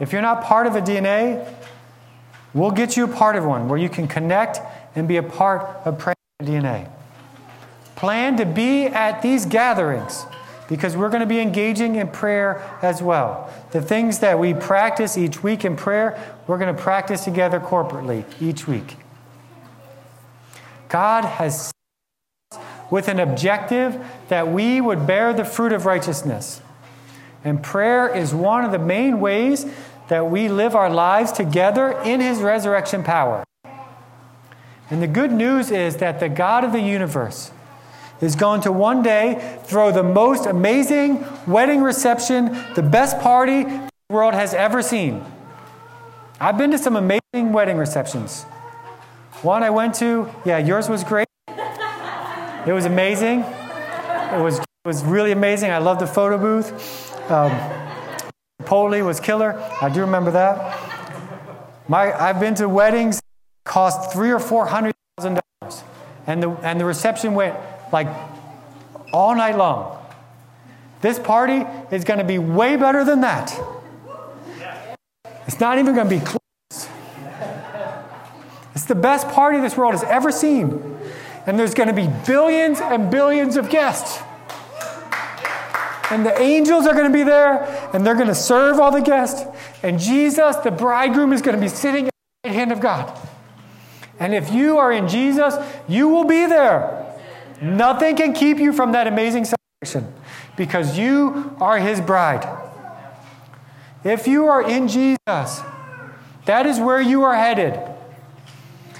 If 0.00 0.12
you're 0.12 0.22
not 0.22 0.42
part 0.42 0.66
of 0.66 0.74
a 0.74 0.80
DNA, 0.80 1.46
we'll 2.54 2.70
get 2.70 2.96
you 2.96 3.04
a 3.04 3.08
part 3.08 3.36
of 3.36 3.44
one 3.44 3.68
where 3.68 3.78
you 3.78 3.88
can 3.88 4.08
connect 4.08 4.60
and 4.94 5.06
be 5.06 5.16
a 5.16 5.22
part 5.22 5.62
of 5.84 5.98
praying 5.98 6.16
DNA. 6.42 6.90
Plan 7.94 8.36
to 8.38 8.46
be 8.46 8.86
at 8.86 9.22
these 9.22 9.46
gatherings 9.46 10.26
because 10.68 10.96
we're 10.96 11.08
going 11.08 11.20
to 11.20 11.26
be 11.26 11.40
engaging 11.40 11.96
in 11.96 12.08
prayer 12.08 12.62
as 12.82 13.02
well. 13.02 13.50
The 13.70 13.80
things 13.80 14.18
that 14.18 14.38
we 14.38 14.52
practice 14.52 15.16
each 15.16 15.42
week 15.42 15.64
in 15.64 15.76
prayer, 15.76 16.18
we're 16.46 16.58
going 16.58 16.74
to 16.74 16.82
practice 16.82 17.24
together 17.24 17.60
corporately 17.60 18.24
each 18.40 18.66
week. 18.66 18.96
God 20.88 21.24
has 21.24 21.66
seen 21.66 21.72
us 22.52 22.58
with 22.90 23.08
an 23.08 23.18
objective 23.18 24.04
that 24.28 24.48
we 24.48 24.80
would 24.80 25.06
bear 25.06 25.32
the 25.32 25.44
fruit 25.44 25.72
of 25.72 25.86
righteousness. 25.86 26.60
And 27.44 27.62
prayer 27.62 28.08
is 28.08 28.34
one 28.34 28.64
of 28.64 28.72
the 28.72 28.78
main 28.78 29.20
ways 29.20 29.66
that 30.08 30.30
we 30.30 30.48
live 30.48 30.74
our 30.74 30.90
lives 30.90 31.32
together 31.32 31.92
in 32.02 32.20
His 32.20 32.40
resurrection 32.40 33.02
power. 33.02 33.44
And 34.90 35.02
the 35.02 35.08
good 35.08 35.32
news 35.32 35.70
is 35.70 35.96
that 35.96 36.20
the 36.20 36.28
God 36.28 36.64
of 36.64 36.72
the 36.72 36.80
universe 36.80 37.50
is 38.20 38.36
going 38.36 38.60
to 38.62 38.72
one 38.72 39.02
day 39.02 39.58
throw 39.64 39.90
the 39.90 40.02
most 40.02 40.46
amazing 40.46 41.24
wedding 41.46 41.82
reception, 41.82 42.56
the 42.74 42.82
best 42.82 43.18
party 43.20 43.64
the 43.64 43.90
world 44.08 44.34
has 44.34 44.54
ever 44.54 44.80
seen. 44.80 45.24
I've 46.40 46.56
been 46.56 46.70
to 46.70 46.78
some 46.78 46.96
amazing 46.96 47.52
wedding 47.52 47.78
receptions. 47.78 48.46
One 49.42 49.62
I 49.62 49.70
went 49.70 49.94
to, 49.96 50.28
yeah, 50.44 50.58
yours 50.58 50.88
was 50.88 51.04
great. 51.04 51.26
It 51.48 52.72
was 52.72 52.84
amazing. 52.84 53.40
It 53.40 54.42
was, 54.42 54.58
it 54.58 54.66
was 54.84 55.04
really 55.04 55.32
amazing. 55.32 55.70
I 55.70 55.78
loved 55.78 56.00
the 56.00 56.06
photo 56.06 56.38
booth. 56.38 57.30
Um, 57.30 57.52
Polly 58.64 59.02
was 59.02 59.20
killer. 59.20 59.58
I 59.80 59.88
do 59.88 60.00
remember 60.00 60.32
that. 60.32 60.78
My, 61.88 62.12
I've 62.12 62.40
been 62.40 62.54
to 62.56 62.68
weddings 62.68 63.20
cost 63.64 64.12
three 64.12 64.30
or 64.30 64.40
four 64.40 64.66
hundred 64.66 64.94
thousand 65.16 65.40
dollars, 65.60 65.84
and 66.26 66.42
the 66.42 66.50
and 66.62 66.80
the 66.80 66.84
reception 66.84 67.34
went 67.34 67.54
like 67.92 68.08
all 69.12 69.34
night 69.36 69.56
long. 69.56 70.04
This 71.00 71.18
party 71.18 71.64
is 71.94 72.04
going 72.04 72.18
to 72.18 72.24
be 72.24 72.38
way 72.38 72.76
better 72.76 73.04
than 73.04 73.20
that. 73.20 73.56
It's 75.46 75.60
not 75.60 75.78
even 75.78 75.94
going 75.94 76.08
to 76.08 76.18
be 76.18 76.24
close. 76.24 76.45
It's 78.76 78.84
the 78.84 78.94
best 78.94 79.26
party 79.28 79.58
this 79.58 79.74
world 79.74 79.94
has 79.94 80.04
ever 80.04 80.30
seen. 80.30 80.98
And 81.46 81.58
there's 81.58 81.72
going 81.72 81.88
to 81.88 81.94
be 81.94 82.08
billions 82.26 82.78
and 82.78 83.10
billions 83.10 83.56
of 83.56 83.70
guests. 83.70 84.22
And 86.10 86.26
the 86.26 86.38
angels 86.38 86.86
are 86.86 86.92
going 86.92 87.10
to 87.10 87.12
be 87.12 87.24
there, 87.24 87.64
and 87.94 88.04
they're 88.04 88.14
going 88.14 88.28
to 88.28 88.34
serve 88.34 88.78
all 88.78 88.92
the 88.92 89.00
guests. 89.00 89.42
And 89.82 89.98
Jesus, 89.98 90.56
the 90.56 90.70
bridegroom, 90.70 91.32
is 91.32 91.40
going 91.40 91.56
to 91.56 91.60
be 91.60 91.68
sitting 91.68 92.08
at 92.08 92.12
the 92.42 92.50
right 92.50 92.54
hand 92.54 92.70
of 92.70 92.80
God. 92.80 93.18
And 94.20 94.34
if 94.34 94.52
you 94.52 94.76
are 94.76 94.92
in 94.92 95.08
Jesus, 95.08 95.54
you 95.88 96.08
will 96.10 96.24
be 96.24 96.44
there. 96.44 97.16
Nothing 97.62 98.14
can 98.14 98.34
keep 98.34 98.58
you 98.58 98.74
from 98.74 98.92
that 98.92 99.06
amazing 99.06 99.46
celebration 99.46 100.12
because 100.54 100.98
you 100.98 101.56
are 101.62 101.78
his 101.78 102.02
bride. 102.02 102.46
If 104.04 104.28
you 104.28 104.44
are 104.44 104.60
in 104.60 104.86
Jesus, 104.86 105.16
that 106.44 106.66
is 106.66 106.78
where 106.78 107.00
you 107.00 107.22
are 107.22 107.34
headed. 107.34 107.95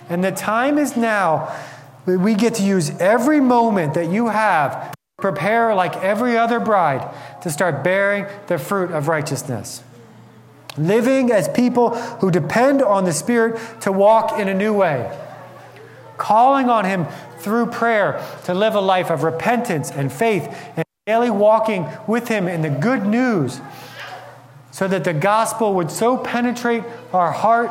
And 0.09 0.23
the 0.23 0.33
time 0.33 0.79
is 0.79 0.97
now 0.97 1.55
that 2.07 2.19
we 2.19 2.35
get 2.35 2.55
to 2.55 2.63
use 2.63 2.91
every 3.01 3.41
moment 3.41 3.95
that 3.95 4.11
you 4.11 4.29
have, 4.29 4.93
to 4.93 4.97
prepare 5.19 5.75
like 5.75 5.97
every 5.97 6.37
other 6.37 6.61
bride 6.61 7.09
to 7.43 7.51
start 7.51 7.83
bearing 7.83 8.27
the 8.47 8.59
fruit 8.59 8.93
of 8.93 9.09
righteousness. 9.09 9.83
Living 10.79 11.33
as 11.33 11.49
people 11.49 11.97
who 12.19 12.31
depend 12.31 12.83
on 12.83 13.05
the 13.05 13.13
Spirit 13.13 13.61
to 13.81 13.91
walk 13.91 14.39
in 14.39 14.47
a 14.47 14.55
new 14.55 14.73
way. 14.73 15.17
Calling 16.17 16.69
on 16.71 16.85
Him 16.85 17.07
through 17.39 17.67
prayer 17.67 18.25
to 18.45 18.55
live 18.55 18.75
a 18.75 18.81
life 18.81 19.11
of 19.11 19.23
repentance 19.23 19.91
and 19.91 20.13
faith 20.13 20.47
and 20.77 20.85
daily 21.07 21.31
walking 21.31 21.89
with 22.07 22.29
Him 22.29 22.47
in 22.47 22.63
the 22.63 22.71
good 22.71 23.05
news 23.05 23.61
so 24.71 24.87
that 24.87 25.05
the 25.05 25.15
gospel 25.15 25.75
would 25.75 25.91
so 25.91 26.19
penetrate 26.19 26.85
our 27.13 27.33
heart 27.33 27.71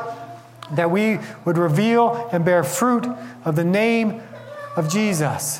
that 0.71 0.89
we 0.89 1.19
would 1.45 1.57
reveal 1.57 2.29
and 2.31 2.43
bear 2.43 2.63
fruit 2.63 3.07
of 3.43 3.55
the 3.55 3.63
name 3.63 4.21
of 4.75 4.89
Jesus. 4.89 5.59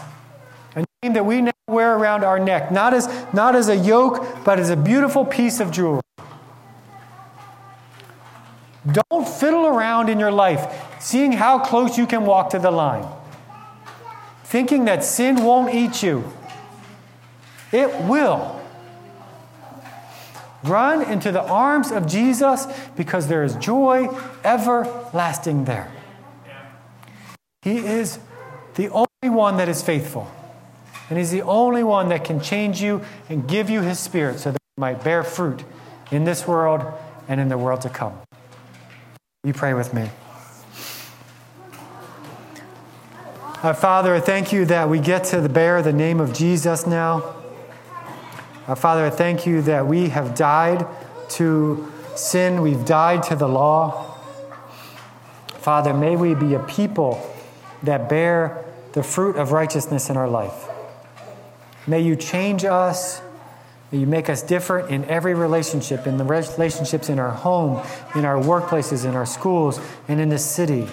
A 0.76 0.84
name 1.03 1.14
that 1.14 1.26
we 1.26 1.41
now 1.41 1.51
wear 1.68 1.95
around 1.95 2.24
our 2.24 2.39
neck, 2.39 2.72
not 2.72 2.93
as, 2.93 3.08
not 3.34 3.56
as 3.56 3.70
a 3.70 3.76
yoke, 3.76 4.26
but 4.43 4.60
as 4.60 4.70
a 4.70 4.76
beautiful 4.76 5.26
piece 5.26 5.60
of 5.60 5.72
jewelry. 5.72 6.01
Don't 8.91 9.28
fiddle 9.28 9.66
around 9.66 10.10
in 10.10 10.20
your 10.20 10.32
life, 10.32 10.84
seeing 10.99 11.32
how 11.32 11.60
close 11.60 11.97
you 11.97 12.06
can 12.06 12.26
walk 12.26 12.51
to 12.51 12.60
the 12.60 12.72
line, 12.72 13.06
thinking 14.43 14.86
that 14.86 15.03
sin 15.03 15.43
won't 15.43 15.74
eat 15.74 16.03
you. 16.03 16.32
It 17.72 17.89
will. 18.03 18.55
Run 20.66 21.01
into 21.01 21.32
the 21.32 21.43
arms 21.43 21.91
of 21.91 22.07
Jesus 22.07 22.68
because 22.95 23.28
there 23.28 23.43
is 23.43 23.55
joy 23.55 24.07
everlasting 24.43 25.66
there. 25.66 25.91
He 27.61 27.78
is 27.78 28.20
the 28.76 28.89
only 28.89 29.36
one 29.36 29.57
that 29.57 29.70
is 29.70 29.82
faithful. 29.82 30.32
And 31.09 31.18
He's 31.18 31.32
the 31.32 31.43
only 31.43 31.84
one 31.84 32.09
that 32.09 32.24
can 32.24 32.39
change 32.39 32.82
you 32.82 33.01
and 33.30 33.47
give 33.47 33.70
you 33.70 33.82
His 33.82 33.99
Spirit 33.99 34.39
so 34.39 34.51
that 34.51 34.59
you 34.78 34.82
might 34.82 35.03
bear 35.03 35.24
fruit 35.24 35.63
in 36.11 36.24
this 36.24 36.47
world 36.47 36.82
and 37.28 37.39
in 37.39 37.49
the 37.49 37.57
world 37.57 37.82
to 37.82 37.89
come. 37.89 38.18
You 39.43 39.53
pray 39.53 39.74
with 39.74 39.93
me. 39.93 40.09
Our 43.63 43.74
Father, 43.74 44.13
I 44.13 44.20
thank 44.20 44.51
you 44.51 44.66
that 44.66 44.89
we 44.89 44.99
get 44.99 45.24
to 45.26 45.47
bear 45.49 45.82
the 45.82 45.93
name 45.93 46.20
of 46.20 46.34
Jesus 46.34 46.86
now. 46.86 47.35
Our 48.68 48.76
Father, 48.76 49.05
I 49.05 49.11
thank 49.11 49.45
you 49.45 49.61
that 49.63 49.86
we 49.86 50.09
have 50.09 50.34
died 50.34 50.88
to 51.30 51.91
sin, 52.16 52.61
we've 52.61 52.84
died 52.84 53.22
to 53.24 53.36
the 53.36 53.47
law. 53.47 54.18
Father, 55.59 55.93
may 55.93 56.16
we 56.16 56.34
be 56.34 56.55
a 56.55 56.59
people 56.59 57.32
that 57.84 58.09
bear 58.09 58.66
the 58.93 59.03
fruit 59.03 59.36
of 59.36 59.51
righteousness 59.51 60.09
in 60.09 60.18
our 60.18 60.28
life. 60.28 60.68
May 61.86 62.01
you 62.01 62.16
change 62.16 62.66
us. 62.66 63.22
May 63.91 63.99
you 63.99 64.07
make 64.07 64.30
us 64.30 64.41
different 64.41 64.89
in 64.89 65.05
every 65.05 65.36
relationship, 65.36 66.07
in 66.07 66.18
the 66.18 66.24
relationships 66.24 67.07
in 67.07 67.20
our 67.20 67.32
home, 67.32 67.86
in 68.16 68.26
our 68.26 68.41
workplaces, 68.41 69.05
in 69.05 69.16
our 69.16 69.28
schools, 69.28 69.80
and 70.07 70.20
in 70.20 70.30
the 70.30 70.39
city. 70.39 70.88